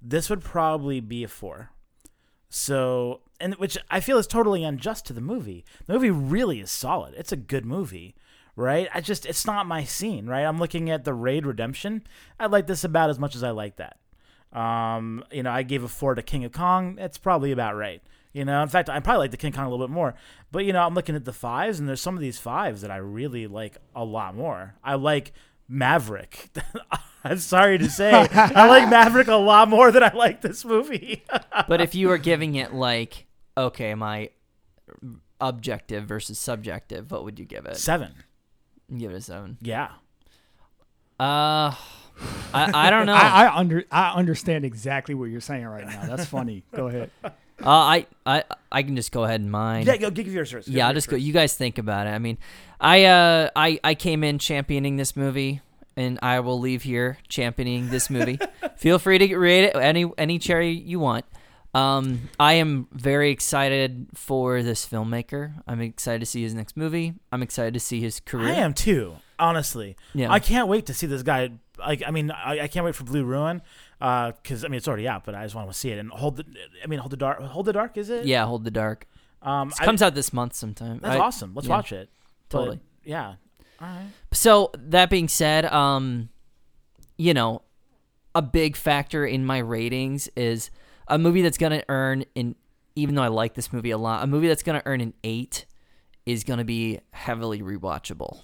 [0.00, 1.70] this would probably be a four.
[2.48, 5.64] So, and which I feel is totally unjust to the movie.
[5.86, 7.12] The movie really is solid.
[7.16, 8.14] It's a good movie,
[8.56, 8.88] right?
[8.94, 10.42] I just, it's not my scene, right?
[10.44, 12.06] I'm looking at the Raid Redemption.
[12.38, 13.98] I like this about as much as I like that.
[14.52, 16.94] Um, you know, I gave a four to King of Kong.
[16.94, 18.02] That's probably about right.
[18.32, 20.14] You know, in fact, I probably like the King Kong a little bit more.
[20.50, 22.90] But you know, I'm looking at the fives, and there's some of these fives that
[22.90, 24.74] I really like a lot more.
[24.82, 25.32] I like
[25.68, 26.50] Maverick.
[27.24, 31.24] I'm sorry to say, I like Maverick a lot more than I like this movie.
[31.68, 33.26] but if you were giving it like,
[33.56, 34.30] okay, my
[35.40, 37.76] objective versus subjective, what would you give it?
[37.76, 38.12] Seven.
[38.94, 39.58] You Give it a seven.
[39.60, 39.88] Yeah.
[41.18, 41.74] Uh,
[42.52, 43.14] I I don't know.
[43.14, 46.06] I, I under I understand exactly what you're saying right now.
[46.06, 46.62] That's funny.
[46.74, 47.10] Go ahead.
[47.24, 47.32] Uh,
[47.64, 49.86] I, I I can just go ahead and mine.
[49.86, 50.68] Yeah, go give yours first.
[50.68, 51.16] Yeah, I'll just go.
[51.16, 52.10] You guys think about it.
[52.10, 52.38] I mean,
[52.80, 55.60] I uh I I came in championing this movie,
[55.96, 58.38] and I will leave here championing this movie.
[58.76, 61.24] Feel free to rate it any any cherry you want.
[61.74, 65.54] Um, I am very excited for this filmmaker.
[65.66, 67.14] I'm excited to see his next movie.
[67.32, 68.48] I'm excited to see his career.
[68.48, 69.16] I am too.
[69.38, 70.30] Honestly, Yeah.
[70.32, 71.50] I can't wait to see this guy.
[71.78, 73.60] Like, I mean, I, I can't wait for Blue Ruin,
[73.98, 76.36] because I mean it's already out, but I just want to see it and hold
[76.36, 76.44] the.
[76.82, 77.40] I mean, hold the dark.
[77.40, 77.96] Hold the dark.
[77.96, 78.26] Is it?
[78.26, 79.06] Yeah, Hold the Dark.
[79.42, 81.00] Um, It I- comes out this month sometime.
[81.02, 81.52] that's I- awesome.
[81.54, 82.08] Let's yeah, watch it.
[82.48, 82.80] But, Totally.
[83.04, 83.34] yeah.
[83.80, 84.06] All right.
[84.32, 86.28] So that being said, um,
[87.16, 87.62] you know,
[88.36, 90.70] a big factor in my ratings is
[91.08, 92.56] a movie that's gonna earn an.
[92.96, 95.66] Even though I like this movie a lot, a movie that's gonna earn an eight
[96.26, 98.42] is gonna be heavily rewatchable.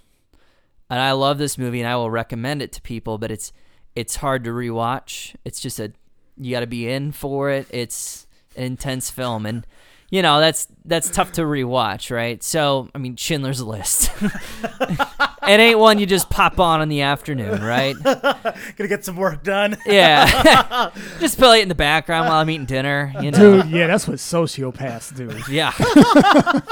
[0.88, 3.16] And I love this movie, and I will recommend it to people.
[3.16, 3.52] But it's
[3.94, 5.34] it's hard to rewatch.
[5.44, 5.92] It's just a
[6.36, 7.66] you got to be in for it.
[7.70, 9.66] It's an intense film, and
[10.10, 12.42] you know that's that's tough to rewatch, right?
[12.42, 14.10] So I mean, Schindler's List.
[14.20, 17.96] it ain't one you just pop on in the afternoon, right?
[18.02, 19.76] Gonna get some work done.
[19.86, 20.90] Yeah,
[21.20, 23.14] just play it in the background while I'm eating dinner.
[23.20, 25.30] You know, Dude, yeah, that's what sociopaths do.
[25.52, 25.70] yeah.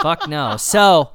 [0.02, 0.56] Fuck no.
[0.56, 1.12] So,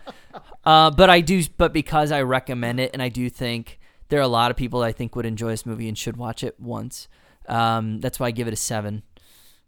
[0.65, 4.23] uh, but I do, but because I recommend it, and I do think there are
[4.23, 7.07] a lot of people I think would enjoy this movie and should watch it once.
[7.49, 9.03] Um, that's why I give it a seven.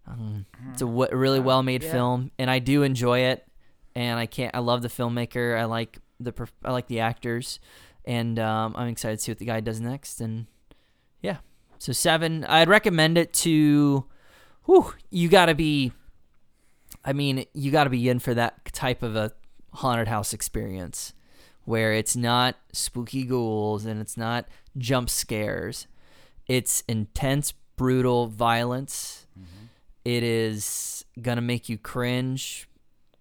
[0.08, 1.92] Um, it's a w- really well made Yeah.
[1.92, 3.46] film, and I do enjoy it.
[3.96, 4.54] And I can't.
[4.56, 5.58] I love the filmmaker.
[5.58, 6.34] I like the.
[6.34, 7.60] perf- I like the actors,
[8.04, 10.20] and um, I'm excited to see what the guy does next.
[10.20, 10.48] And
[11.22, 11.38] yeah,
[11.80, 12.44] so seven.
[12.46, 14.06] I'd recommend it to.
[14.66, 15.94] Whew, you got to be.
[17.06, 19.32] I mean, you got to be in for that type of a
[19.74, 21.14] haunted house experience
[21.64, 24.46] where it's not spooky ghouls and it's not
[24.78, 25.88] jump scares.
[26.48, 29.26] It's intense, brutal violence.
[30.06, 32.70] It is going to make you cringe,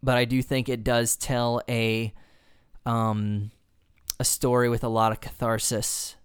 [0.02, 2.12] but I do think it does tell a
[2.86, 3.50] um
[4.20, 6.16] a story with a lot of catharsis.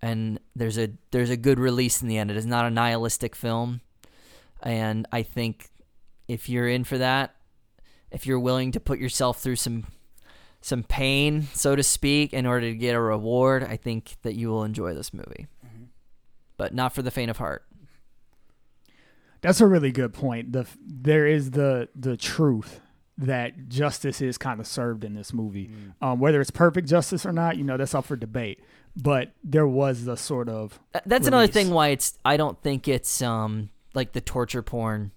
[0.00, 2.30] And there's a there's a good release in the end.
[2.30, 3.80] It is not a nihilistic film.
[4.62, 5.68] And I think
[6.28, 7.34] if you're in for that,
[8.10, 9.86] if you're willing to put yourself through some
[10.62, 14.50] some pain, so to speak, in order to get a reward, I think that you
[14.50, 15.46] will enjoy this movie.
[16.56, 17.64] But not for the faint of heart.
[19.42, 20.52] That's a really good point.
[20.52, 22.80] The there is the the truth
[23.18, 25.70] that justice is kind of served in this movie.
[26.00, 28.60] Um, whether it's perfect justice or not, you know, that's up for debate.
[28.96, 32.88] But there was the sort of Th- That's another thing why it's I don't think
[32.88, 35.12] it's um like the torture porn.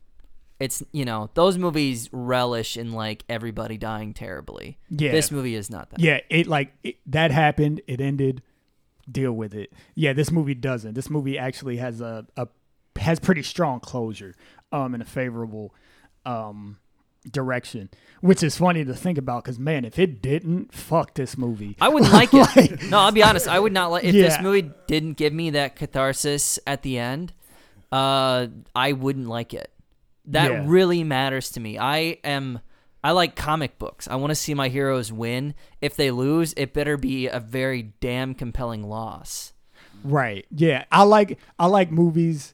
[0.60, 4.78] It's you know, those movies relish in like everybody dying terribly.
[4.90, 5.12] Yeah.
[5.12, 6.00] This movie is not that.
[6.00, 7.82] yeah, it like it, that happened.
[7.88, 8.42] It ended.
[9.12, 9.74] Deal with it.
[9.96, 10.94] Yeah, this movie doesn't.
[10.94, 12.48] This movie actually has a, a
[12.98, 14.36] has pretty strong closure,
[14.72, 15.74] um, in a favorable,
[16.26, 16.78] um,
[17.32, 17.90] direction.
[18.22, 21.76] Which is funny to think about because man, if it didn't, fuck this movie.
[21.82, 22.84] I wouldn't like it.
[22.90, 23.48] No, I'll be honest.
[23.48, 27.34] I would not like if this movie didn't give me that catharsis at the end.
[27.92, 29.72] Uh, I wouldn't like it.
[30.26, 30.64] That Yeah.
[30.66, 31.78] really matters to me.
[31.78, 32.60] I am.
[33.04, 34.08] I like comic books.
[34.08, 35.54] I want to see my heroes win.
[35.82, 39.52] If they lose, it better be a very damn compelling loss.
[40.06, 40.46] Right.
[40.50, 40.86] Yeah.
[40.92, 42.54] I like I like movies.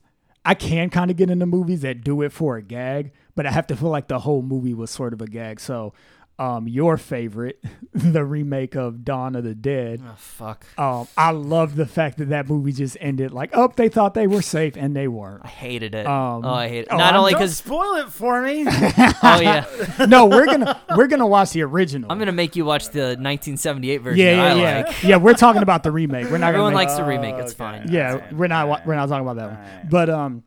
[0.50, 3.52] I can kind of get into movies that do it for a gag, but I
[3.52, 5.60] have to feel like the whole movie was sort of a gag.
[5.60, 5.94] So,
[6.40, 7.62] um, your favorite,
[7.94, 10.02] the remake of Dawn of the Dead.
[10.04, 10.66] Oh fuck!
[10.80, 14.26] Um, I love the fact that that movie just ended like, oh, they thought they
[14.26, 15.44] were safe and they weren't.
[15.44, 16.08] I hated it.
[16.08, 16.88] Um, oh, I hate it.
[16.92, 18.66] oh, Not I'm only because spoil it for me.
[18.70, 19.66] oh yeah,
[20.08, 22.10] no, we're gonna we're gonna watch the original.
[22.10, 24.26] I'm gonna make you watch the 1978 version.
[24.26, 25.04] yeah, yeah, I yeah, like.
[25.04, 25.18] yeah.
[25.18, 26.30] We're talking about the remake.
[26.32, 27.36] We're not Everyone gonna make, likes the remake.
[27.36, 27.58] It's okay.
[27.58, 27.92] fine.
[27.92, 28.88] yeah, Alright, we're not alright.
[28.88, 29.58] we're not talking about that one.
[29.58, 29.90] Alright.
[29.90, 30.44] But um,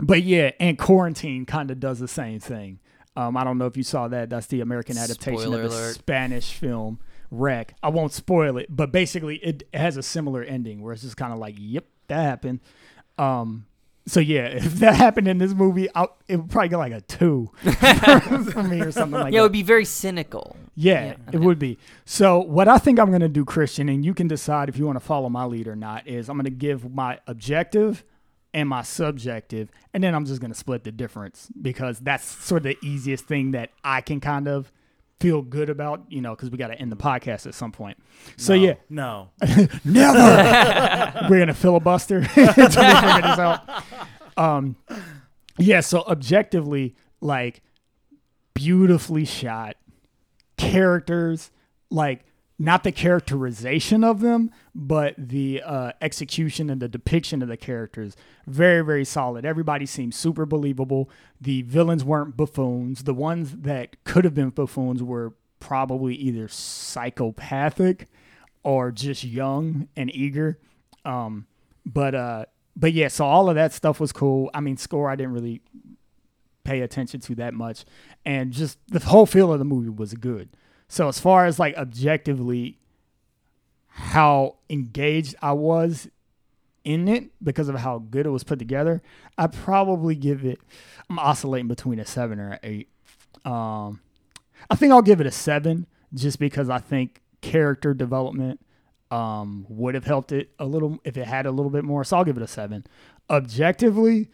[0.00, 2.80] but yeah, and quarantine kind of does the same thing.
[3.18, 4.30] Um, I don't know if you saw that.
[4.30, 5.94] That's the American adaptation Spoiler of the alert.
[5.96, 7.00] Spanish film
[7.32, 7.74] REC.
[7.82, 11.32] I won't spoil it, but basically it has a similar ending where it's just kind
[11.32, 12.60] of like, yep, that happened.
[13.18, 13.66] Um,
[14.06, 17.00] so yeah, if that happened in this movie, I'll, it would probably get like a
[17.00, 17.50] two
[18.52, 19.24] for me or something like that.
[19.24, 19.42] Yeah, it that.
[19.42, 20.56] would be very cynical.
[20.76, 21.76] Yeah, Yeah, it would be.
[22.04, 24.86] So what I think I'm going to do, Christian, and you can decide if you
[24.86, 28.04] want to follow my lead or not, is I'm going to give my objective
[28.54, 32.60] and my subjective, and then I'm just going to split the difference because that's sort
[32.64, 34.72] of the easiest thing that I can kind of
[35.20, 37.98] feel good about, you know, because we got to end the podcast at some point.
[38.36, 39.28] So No, yeah, No.
[39.84, 41.26] never.
[41.30, 43.68] We're gonna filibuster until figure this out.
[44.36, 44.76] Um,
[45.58, 45.80] yeah.
[45.80, 47.62] So objectively, like,
[48.54, 49.76] beautifully shot
[50.56, 51.50] characters,
[51.90, 52.24] like
[52.58, 58.16] not the characterization of them, but the uh, execution and the depiction of the characters.
[58.46, 59.44] Very, very solid.
[59.44, 61.08] Everybody seemed super believable.
[61.40, 63.04] The villains weren't buffoons.
[63.04, 68.08] The ones that could have been buffoons were probably either psychopathic
[68.64, 70.58] or just young and eager.
[71.04, 71.46] Um,
[71.86, 72.46] but uh,
[72.76, 74.50] but yeah, so all of that stuff was cool.
[74.52, 75.60] I mean, score I didn't really
[76.64, 77.84] pay attention to that much,
[78.24, 80.50] and just the whole feel of the movie was good.
[80.88, 82.78] So as far as like objectively
[83.88, 86.08] how engaged I was
[86.84, 89.02] in it because of how good it was put together,
[89.36, 90.60] I'd probably give it
[91.10, 92.88] I'm oscillating between a seven or an eight.
[93.44, 94.00] Um
[94.70, 98.60] I think I'll give it a seven just because I think character development
[99.10, 102.02] um would have helped it a little if it had a little bit more.
[102.04, 102.86] So I'll give it a seven.
[103.28, 104.30] Objectively,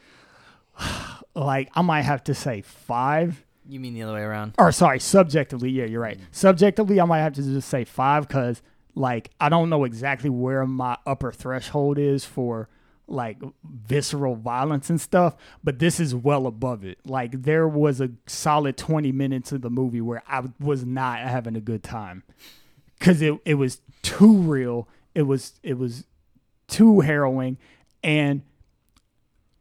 [1.35, 4.55] like I might have to say five You mean the other way around?
[4.59, 6.19] or sorry, subjectively, yeah, you're right.
[6.19, 6.25] Mm.
[6.31, 8.63] Subjectively, I might have to just say five because,
[8.95, 12.69] like, I don't know exactly where my upper threshold is for
[13.07, 16.99] like visceral violence and stuff, but this is well above it.
[17.05, 21.57] Like, there was a solid 20 minutes of the movie where I was not having
[21.57, 22.23] a good time
[22.99, 24.89] because it, it was too real.
[25.15, 26.05] It was it was
[26.67, 27.59] too harrowing,
[28.03, 28.43] and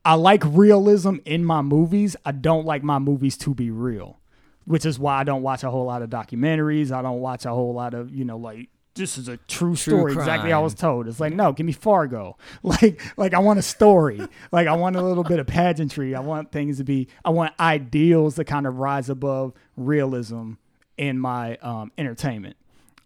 [0.05, 2.15] I like realism in my movies.
[2.25, 4.19] I don't like my movies to be real,
[4.65, 6.91] which is why I don't watch a whole lot of documentaries.
[6.91, 10.13] I don't watch a whole lot of, you know, like this is a true story
[10.13, 11.07] exactly I was told.
[11.07, 12.37] It's like, no, give me Fargo.
[12.63, 14.21] Like like I want a story.
[14.51, 16.15] like I want a little bit of pageantry.
[16.15, 20.53] I want things to be I want ideals to kind of rise above realism
[20.97, 22.55] in my um, entertainment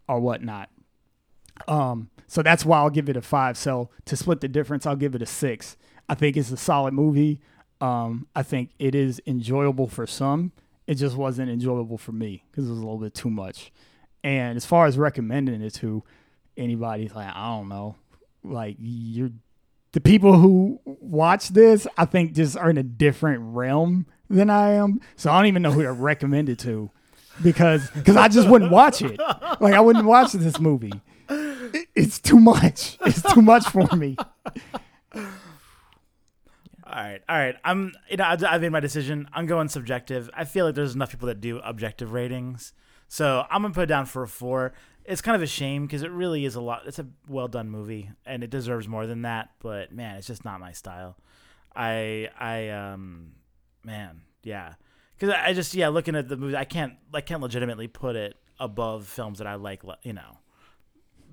[0.07, 0.69] or whatnot.
[1.67, 3.57] Um, so that's why I'll give it a five.
[3.57, 5.77] So to split the difference, I'll give it a six.
[6.09, 7.41] I think it's a solid movie.
[7.81, 10.51] Um, I think it is enjoyable for some.
[10.87, 13.71] It just wasn't enjoyable for me because it was a little bit too much.
[14.23, 16.03] And as far as recommending it to
[16.55, 17.95] anybody, like I don't know,
[18.43, 19.31] like you're
[19.91, 24.71] the people who watch this, I think just are in a different realm than I
[24.71, 25.01] am.
[25.15, 26.89] So I don't even know who to recommend it to
[27.43, 29.19] because because I just wouldn't watch it.
[29.59, 30.93] Like I wouldn't watch this movie.
[31.29, 32.97] It- It's too much.
[33.05, 34.15] It's too much for me.
[36.89, 37.55] All right, all right.
[37.65, 39.27] I'm, you know, I've, I've made my decision.
[39.33, 40.29] I'm going subjective.
[40.33, 42.71] I feel like there's enough people that do objective ratings,
[43.09, 44.71] so I'm gonna put it down for a four.
[45.03, 46.83] It's kind of a shame because it really is a lot.
[46.85, 49.49] It's a well done movie, and it deserves more than that.
[49.59, 51.17] But man, it's just not my style.
[51.75, 53.33] I, I, um,
[53.83, 54.75] man, yeah,
[55.17, 58.15] because I I just, yeah, looking at the movie, I can't, I can't legitimately put
[58.15, 59.83] it above films that I like.
[60.03, 60.37] You know,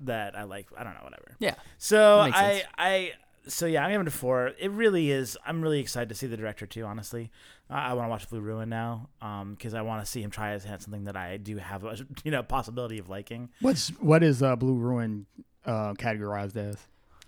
[0.03, 0.67] that I like.
[0.77, 1.35] I don't know, whatever.
[1.39, 1.55] Yeah.
[1.77, 2.63] So I, sense.
[2.77, 3.11] I,
[3.47, 4.51] so yeah, I'm giving it a four.
[4.59, 5.37] It really is.
[5.45, 6.83] I'm really excited to see the director too.
[6.85, 7.31] Honestly,
[7.69, 10.31] I, I want to watch Blue Ruin now, um, because I want to see him
[10.31, 13.49] try his hand something that I do have a you know possibility of liking.
[13.61, 15.25] What's what is uh, Blue Ruin
[15.65, 16.77] uh, categorized as?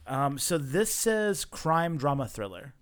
[0.08, 2.74] Um, so this says crime drama thriller.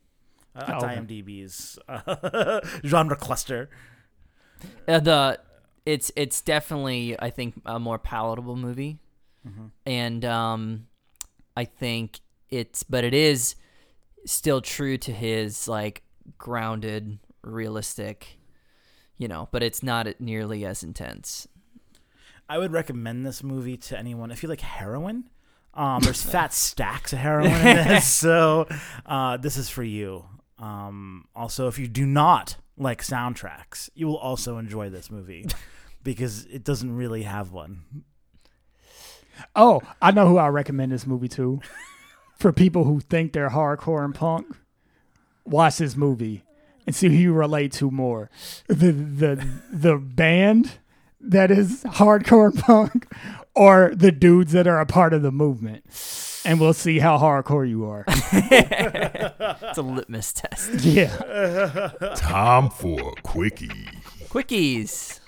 [0.55, 0.95] Uh, Oh, okay.
[0.95, 3.69] IMDb's uh, genre cluster.
[4.87, 5.39] Uh, the
[5.85, 8.99] it's it's definitely I think a more palatable movie,
[9.47, 9.65] Mm-hmm.
[9.85, 10.87] and um,
[11.57, 12.19] I think
[12.49, 13.55] it's but it is
[14.25, 16.03] still true to his like
[16.37, 18.37] grounded, realistic,
[19.17, 19.49] you know.
[19.51, 21.47] But it's not nearly as intense.
[22.47, 25.25] I would recommend this movie to anyone if you like heroin.
[25.73, 28.67] Um, there's fat stacks of heroin in this, so
[29.05, 30.25] uh, this is for you.
[30.57, 35.45] Um, also, if you do not like soundtracks, you will also enjoy this movie
[36.03, 38.05] because it doesn't really have one.
[39.55, 41.59] Oh, I know who I recommend this movie to.
[42.37, 44.47] For people who think they're hardcore and punk,
[45.45, 46.43] watch this movie
[46.85, 48.29] and see who you relate to more.
[48.67, 50.73] The the the band
[51.19, 53.07] that is hardcore and punk
[53.55, 55.85] or the dudes that are a part of the movement.
[56.45, 58.05] And we'll see how hardcore you are.
[59.67, 60.83] It's a litmus test.
[60.85, 61.07] Yeah.
[62.15, 63.87] Time for a quickie.
[64.29, 65.19] Quickies.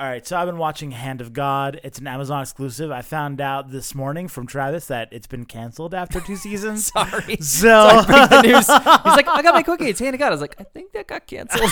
[0.00, 1.78] All right, so I've been watching Hand of God.
[1.84, 2.90] It's an Amazon exclusive.
[2.90, 6.86] I found out this morning from Travis that it's been canceled after two seasons.
[6.86, 7.36] Sorry.
[7.42, 8.66] So Bring the news.
[8.66, 9.88] He's like, I got my quickie.
[9.90, 10.28] It's hand of God.
[10.28, 11.70] I was like, I think that got canceled.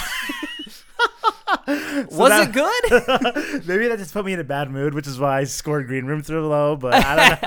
[2.10, 3.66] Was that- it good?
[3.66, 6.04] Maybe that just put me in a bad mood, which is why I scored Green
[6.04, 6.76] Room through low.
[6.76, 7.38] But I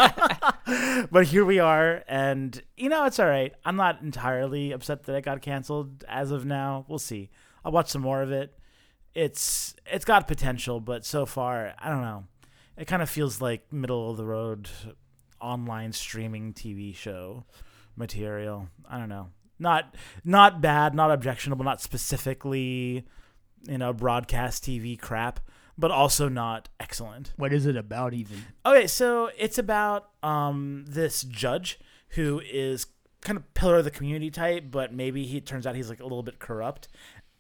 [0.66, 1.08] don't know.
[1.12, 3.54] but here we are, and you know it's all right.
[3.64, 6.86] I'm not entirely upset that it got canceled as of now.
[6.88, 7.30] We'll see.
[7.64, 8.58] I'll watch some more of it.
[9.14, 12.26] It's it's got potential, but so far I don't know.
[12.78, 14.70] It kind of feels like middle of the road
[15.40, 17.46] online streaming TV show
[17.96, 18.70] material.
[18.90, 19.30] I don't know.
[19.60, 23.06] Not not bad, not objectionable, not specifically
[23.68, 25.40] you know broadcast TV crap.
[25.78, 27.34] but also not excellent.
[27.38, 28.38] What is it about even?
[28.66, 32.88] Okay, so it's about um this judge who is
[33.22, 36.04] kind of pillar of the community type, but maybe he turns out he's like a
[36.04, 36.88] little bit corrupt.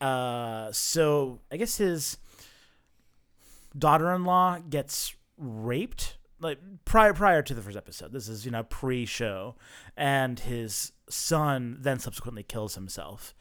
[0.01, 2.17] Uh, so I guess his
[3.77, 8.11] daughter-in-law gets raped like prior prior to the first episode.
[8.11, 9.55] This is you know pre-show,
[9.95, 13.35] and his son then subsequently kills himself,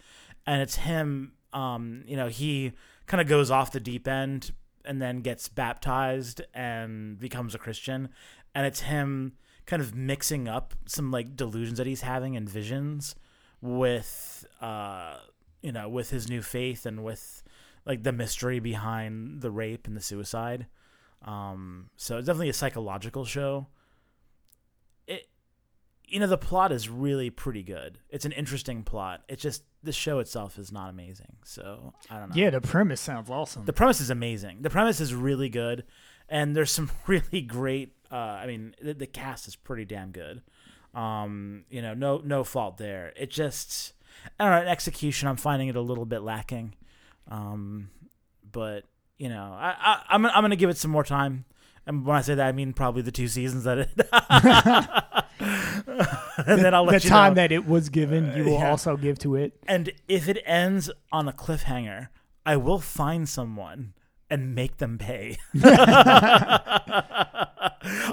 [0.47, 1.33] and it's him.
[1.53, 2.73] Um, you know he
[3.07, 4.53] kind of goes off the deep end
[4.85, 8.11] and then gets baptized and becomes a Christian,
[8.55, 9.33] and it's him
[9.67, 13.15] kind of mixing up some like delusions that he's having and visions
[13.63, 15.17] with uh
[15.63, 17.43] you know with his new faith and with
[17.87, 20.67] like the mystery behind the rape and the suicide
[21.25, 23.67] um so it's definitely a psychological show
[25.07, 25.29] it
[26.07, 29.93] you know the plot is really pretty good it's an interesting plot it's just the
[29.93, 33.65] show itself is not amazing so i don't know Yeah, the premise sounds awesome.
[33.65, 34.59] the premise is amazing.
[34.63, 35.85] The premise is really good,
[36.29, 37.95] and there's some really great.
[38.13, 40.43] Uh, I mean, the, the cast is pretty damn good.
[40.95, 43.13] Um, you know, no no fault there.
[43.17, 43.95] It just,
[44.39, 46.75] I don't know, in execution, I'm finding it a little bit lacking.
[47.29, 47.91] Um,
[48.51, 48.85] but
[49.19, 51.45] you know, I, I I'm I'm gonna give it some more time.
[51.87, 53.91] And when I say that, I mean probably the two seasons that it.
[56.47, 57.43] and then I'll let the you time know.
[57.43, 58.71] that it was given, you will yeah.
[58.71, 59.55] also give to it.
[59.67, 62.09] And if it ends on a cliffhanger,
[62.45, 63.95] I will find someone
[64.29, 65.39] and make them pay.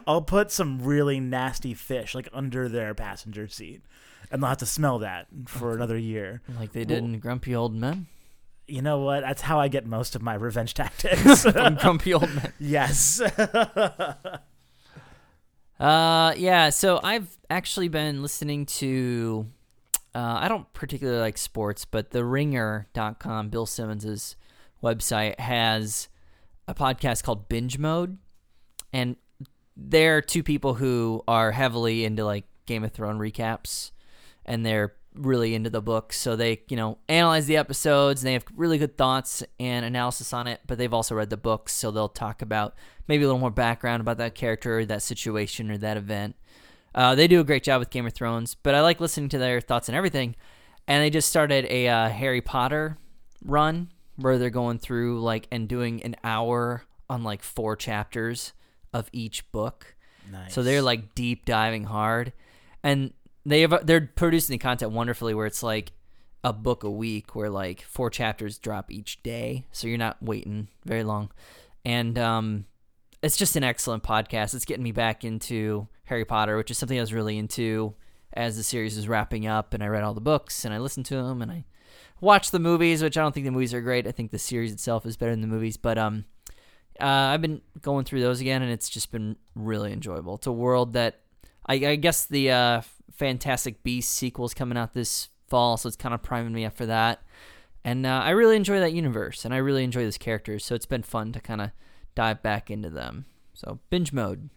[0.07, 3.81] I'll put some really nasty fish like under their passenger seat.
[4.31, 6.41] And they'll have to smell that for another year.
[6.59, 8.07] Like they did in Grumpy Old Men.
[8.67, 9.21] You know what?
[9.21, 11.43] That's how I get most of my revenge tactics.
[11.43, 12.53] From Grumpy Old Men.
[12.59, 13.21] yes.
[15.79, 16.69] Uh, yeah.
[16.71, 19.45] So I've actually been listening to.
[20.15, 24.35] Uh, I don't particularly like sports, but the Ringer.com, Bill Simmons's
[24.81, 26.07] website, has
[26.67, 28.17] a podcast called Binge Mode,
[28.91, 29.15] and
[29.75, 33.91] they're two people who are heavily into like Game of Thrones recaps,
[34.47, 36.13] and they're really into the book.
[36.13, 40.31] So they, you know, analyze the episodes and they have really good thoughts and analysis
[40.33, 42.75] on it, but they've also read the books, so they'll talk about
[43.07, 46.35] maybe a little more background about that character, or that situation, or that event.
[46.93, 49.37] Uh, they do a great job with Game of Thrones, but I like listening to
[49.37, 50.35] their thoughts and everything.
[50.87, 52.97] And they just started a uh, Harry Potter
[53.43, 58.53] run where they're going through like and doing an hour on like four chapters
[58.93, 59.95] of each book.
[60.31, 60.53] nice.
[60.53, 62.33] So they're like deep diving hard,
[62.83, 63.13] and
[63.47, 65.33] they have they're producing the content wonderfully.
[65.33, 65.93] Where it's like
[66.43, 70.67] a book a week, where like four chapters drop each day, so you're not waiting
[70.85, 71.31] very long,
[71.85, 72.65] and um,
[73.21, 74.53] it's just an excellent podcast.
[74.53, 77.95] It's getting me back into Harry Potter, which is something I was really into
[78.33, 81.05] as the series was wrapping up, and I read all the books and I listened
[81.07, 81.65] to them and I
[82.19, 84.05] watched the movies, which I don't think the movies are great.
[84.05, 86.25] I think the series itself is better than the movies, but um,
[86.99, 90.35] uh, I've been going through those again, and it's just been really enjoyable.
[90.35, 91.21] It's a world that
[91.65, 92.81] I, I guess the uh,
[93.17, 96.85] Fantastic Beasts sequels coming out this fall, so it's kind of priming me up for
[96.85, 97.21] that.
[97.83, 100.85] And uh, I really enjoy that universe, and I really enjoy those characters, so it's
[100.85, 101.71] been fun to kind of
[102.15, 103.25] dive back into them.
[103.53, 104.49] So binge mode.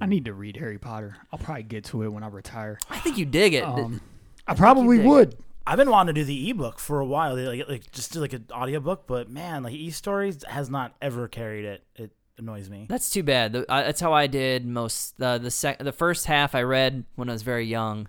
[0.00, 1.16] I need to read Harry Potter.
[1.32, 2.78] I'll probably get to it when I retire.
[2.90, 3.64] I think you dig it.
[3.64, 4.00] Um,
[4.46, 5.08] I probably dig it.
[5.08, 5.36] would.
[5.66, 7.36] I've been wanting to do the ebook for a while.
[7.36, 11.26] Like, like just do like an audiobook, but man, like e stories has not ever
[11.28, 11.84] carried it.
[11.96, 12.86] It annoys me.
[12.88, 13.52] That's too bad.
[13.52, 15.18] The, I, that's how I did most.
[15.18, 18.08] The the sec, the first half I read when I was very young,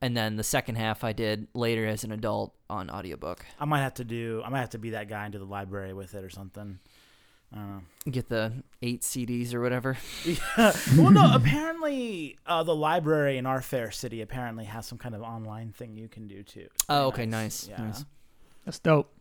[0.00, 3.44] and then the second half I did later as an adult on audiobook.
[3.60, 4.42] I might have to do.
[4.44, 6.78] I might have to be that guy into the library with it or something.
[7.52, 7.82] I don't know.
[8.10, 8.52] Get the
[8.82, 9.96] eight CDs or whatever.
[10.58, 11.30] well, no.
[11.32, 15.96] Apparently, uh, the library in our fair city apparently has some kind of online thing
[15.96, 16.66] you can do too.
[16.88, 17.82] Oh, pretty okay, nice, Yeah.
[17.82, 18.04] nice.
[18.64, 19.12] That's dope.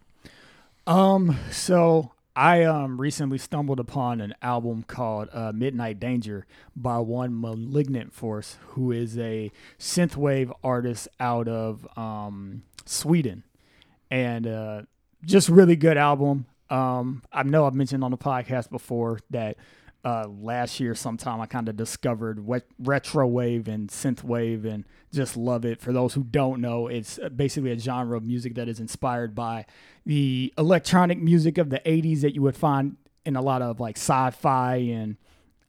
[0.88, 7.40] Um, so I um recently stumbled upon an album called uh, Midnight Danger by one
[7.40, 13.44] Malignant Force, who is a synthwave artist out of um Sweden,
[14.12, 14.82] and uh,
[15.24, 16.46] just really good album.
[16.70, 19.58] Um, I know I've mentioned on the podcast before that
[20.06, 24.86] uh, last year sometime I kind of discovered wet, retro wave and synth wave and
[25.12, 25.82] just love it.
[25.82, 29.66] For those who don't know, it's basically a genre of music that is inspired by
[30.06, 33.98] the electronic music of the 80s that you would find in a lot of like
[33.98, 35.18] sci-fi and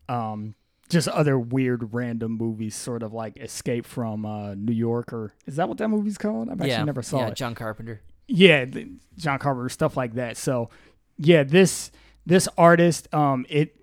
[0.09, 0.55] um,
[0.91, 5.57] just other weird random movies, sort of like Escape from uh, New York, or is
[5.57, 6.49] that what that movie's called?
[6.49, 7.21] I've actually yeah, never saw it.
[7.21, 8.03] yeah, it John Carpenter.
[8.29, 8.65] yeah
[9.17, 10.69] john carpenter stuff like that so
[11.17, 11.93] yeah this
[12.27, 13.76] this artist um it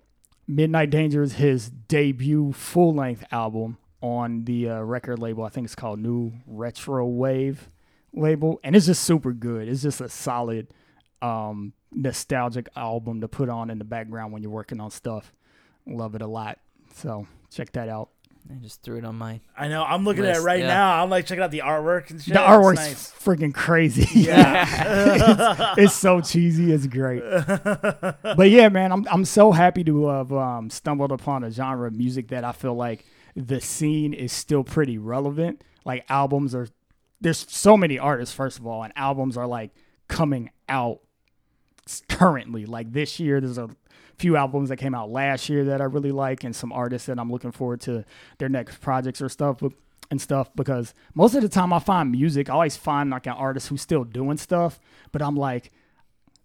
[0.46, 5.74] midnight danger is his debut full-length album on the uh, record label i think it's
[5.74, 7.70] called new retro wave
[8.12, 10.68] label and it's just super good it's just a solid
[11.22, 15.32] um nostalgic album to put on in the background when you're working on stuff.
[15.86, 16.58] Love it a lot.
[16.94, 18.10] So check that out.
[18.50, 19.40] I just threw it on my.
[19.56, 19.82] I know.
[19.82, 20.66] I'm looking at it right yeah.
[20.66, 21.02] now.
[21.02, 22.34] I'm like checking out the artwork and shit.
[22.34, 23.12] The It's artwork's nice.
[23.12, 24.06] freaking crazy.
[24.20, 25.74] Yeah.
[25.76, 26.70] it's, it's so cheesy.
[26.70, 27.22] It's great.
[28.22, 31.94] but yeah, man, I'm I'm so happy to have um, stumbled upon a genre of
[31.94, 35.64] music that I feel like the scene is still pretty relevant.
[35.84, 36.68] Like albums are,
[37.20, 39.70] there's so many artists first of all, and albums are like
[40.08, 41.00] coming out
[42.08, 42.66] currently.
[42.66, 43.70] Like this year, there's a
[44.18, 47.18] few albums that came out last year that I really like, and some artists that
[47.18, 48.04] I'm looking forward to
[48.38, 49.72] their next projects or stuff but-
[50.10, 50.50] and stuff.
[50.54, 53.82] Because most of the time, I find music, I always find like an artist who's
[53.82, 54.78] still doing stuff,
[55.12, 55.72] but I'm like,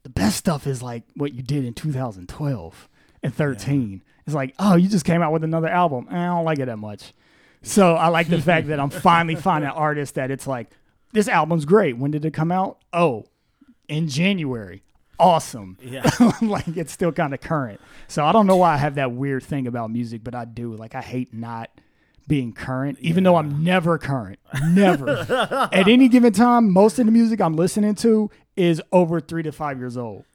[0.03, 2.89] the best stuff is like what you did in 2012
[3.21, 4.01] and 13.
[4.25, 6.07] It's like, oh, you just came out with another album.
[6.09, 7.13] Eh, I don't like it that much.
[7.61, 10.69] So I like the fact that I'm finally finding artists that it's like,
[11.11, 11.97] this album's great.
[11.97, 12.77] When did it come out?
[12.93, 13.25] Oh,
[13.89, 14.83] in January.
[15.19, 15.77] Awesome.
[15.81, 16.09] Yeah.
[16.41, 17.81] like it's still kind of current.
[18.07, 20.73] So I don't know why I have that weird thing about music, but I do.
[20.75, 21.69] Like I hate not
[22.27, 24.39] being current, even though I'm never current.
[24.69, 25.09] Never.
[25.71, 29.51] At any given time, most of the music I'm listening to is over three to
[29.51, 30.25] five years old.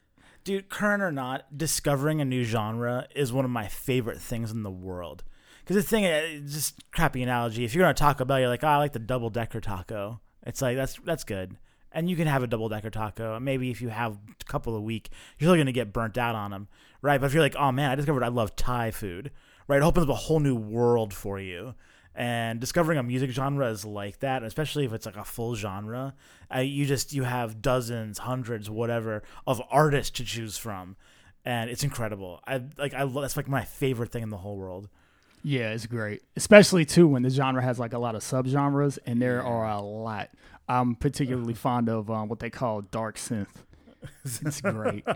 [0.43, 4.65] Dude, current or not, discovering a new genre is one of my favorite things in
[4.65, 5.23] the world.
[5.61, 7.65] Because the thing, uh, just crappy analogy.
[7.65, 10.21] If you're gonna Taco Bell, you're like, oh, I like the double decker taco.
[10.45, 11.57] It's like that's that's good,
[11.95, 13.39] and you can have a double decker taco.
[13.41, 16.51] Maybe if you have a couple a week, you're still gonna get burnt out on
[16.51, 16.69] them,
[17.01, 17.21] right?
[17.21, 19.31] But if you're like, oh man, I discovered I love Thai food,
[19.69, 19.79] right?
[19.79, 21.75] It opens up a whole new world for you.
[22.17, 26.15] And discovering a music genre is like that, especially if it's like a full genre.
[26.55, 30.97] Uh, you just you have dozens, hundreds, whatever of artists to choose from,
[31.45, 32.41] and it's incredible.
[32.47, 34.89] I like I lo- that's like my favorite thing in the whole world.
[35.43, 36.23] Yeah, it's great.
[36.37, 39.81] Especially too when the genre has like a lot of subgenres, and there are a
[39.81, 40.31] lot.
[40.69, 43.47] I'm particularly fond of um, what they call dark synth.
[44.25, 45.05] It's great.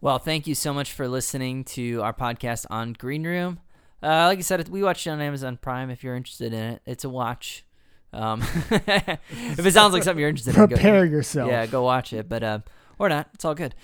[0.00, 3.58] Well, thank you so much for listening to our podcast on Green Room.
[4.02, 5.88] Uh, like I said, we watched it on Amazon Prime.
[5.88, 7.64] If you're interested in it, it's a watch.
[8.12, 11.50] Um, if it sounds like something you're interested in, go, Prepare yourself.
[11.50, 12.28] yeah, go watch it.
[12.28, 12.58] But uh,
[12.98, 13.74] or not, it's all good.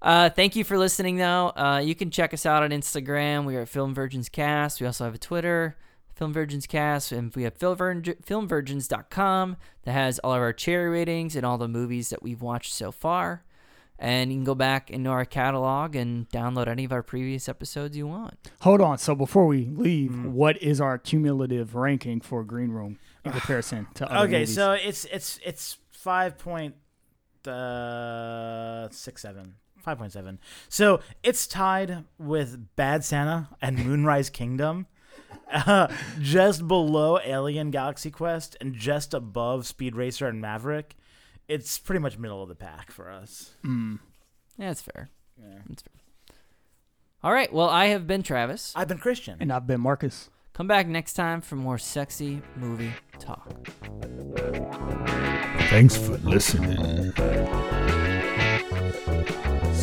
[0.00, 1.48] Uh, thank you for listening, though.
[1.56, 3.44] Uh, you can check us out on Instagram.
[3.44, 4.80] We are at Film Virgins Cast.
[4.80, 5.76] We also have a Twitter,
[6.14, 11.34] Film Virgins Cast, and we have filmvirgin- filmvirgins.com that has all of our cherry ratings
[11.36, 13.44] and all the movies that we've watched so far.
[13.98, 17.96] And you can go back into our catalog and download any of our previous episodes
[17.96, 18.36] you want.
[18.62, 18.98] Hold on.
[18.98, 20.30] So before we leave, Mm.
[20.32, 24.54] what is our cumulative ranking for Green Room in comparison to other Okay, movies?
[24.54, 26.74] so it's it's it's five point
[27.46, 29.54] uh, six seven.
[29.86, 30.38] 5.7.
[30.70, 34.86] So it's tied with Bad Santa and Moonrise Kingdom,
[35.52, 35.88] uh,
[36.20, 40.96] just below Alien Galaxy Quest, and just above Speed Racer and Maverick.
[41.48, 43.50] It's pretty much middle of the pack for us.
[43.64, 43.98] Mm.
[44.58, 45.08] Yeah, that's fair.
[45.38, 45.58] Yeah.
[45.68, 46.36] That's fair.
[47.22, 47.52] All right.
[47.52, 48.72] Well, I have been Travis.
[48.76, 49.36] I've been Christian.
[49.40, 50.30] and I've been Marcus.
[50.54, 53.50] Come back next time for more sexy movie talk.
[55.68, 57.12] Thanks for listening.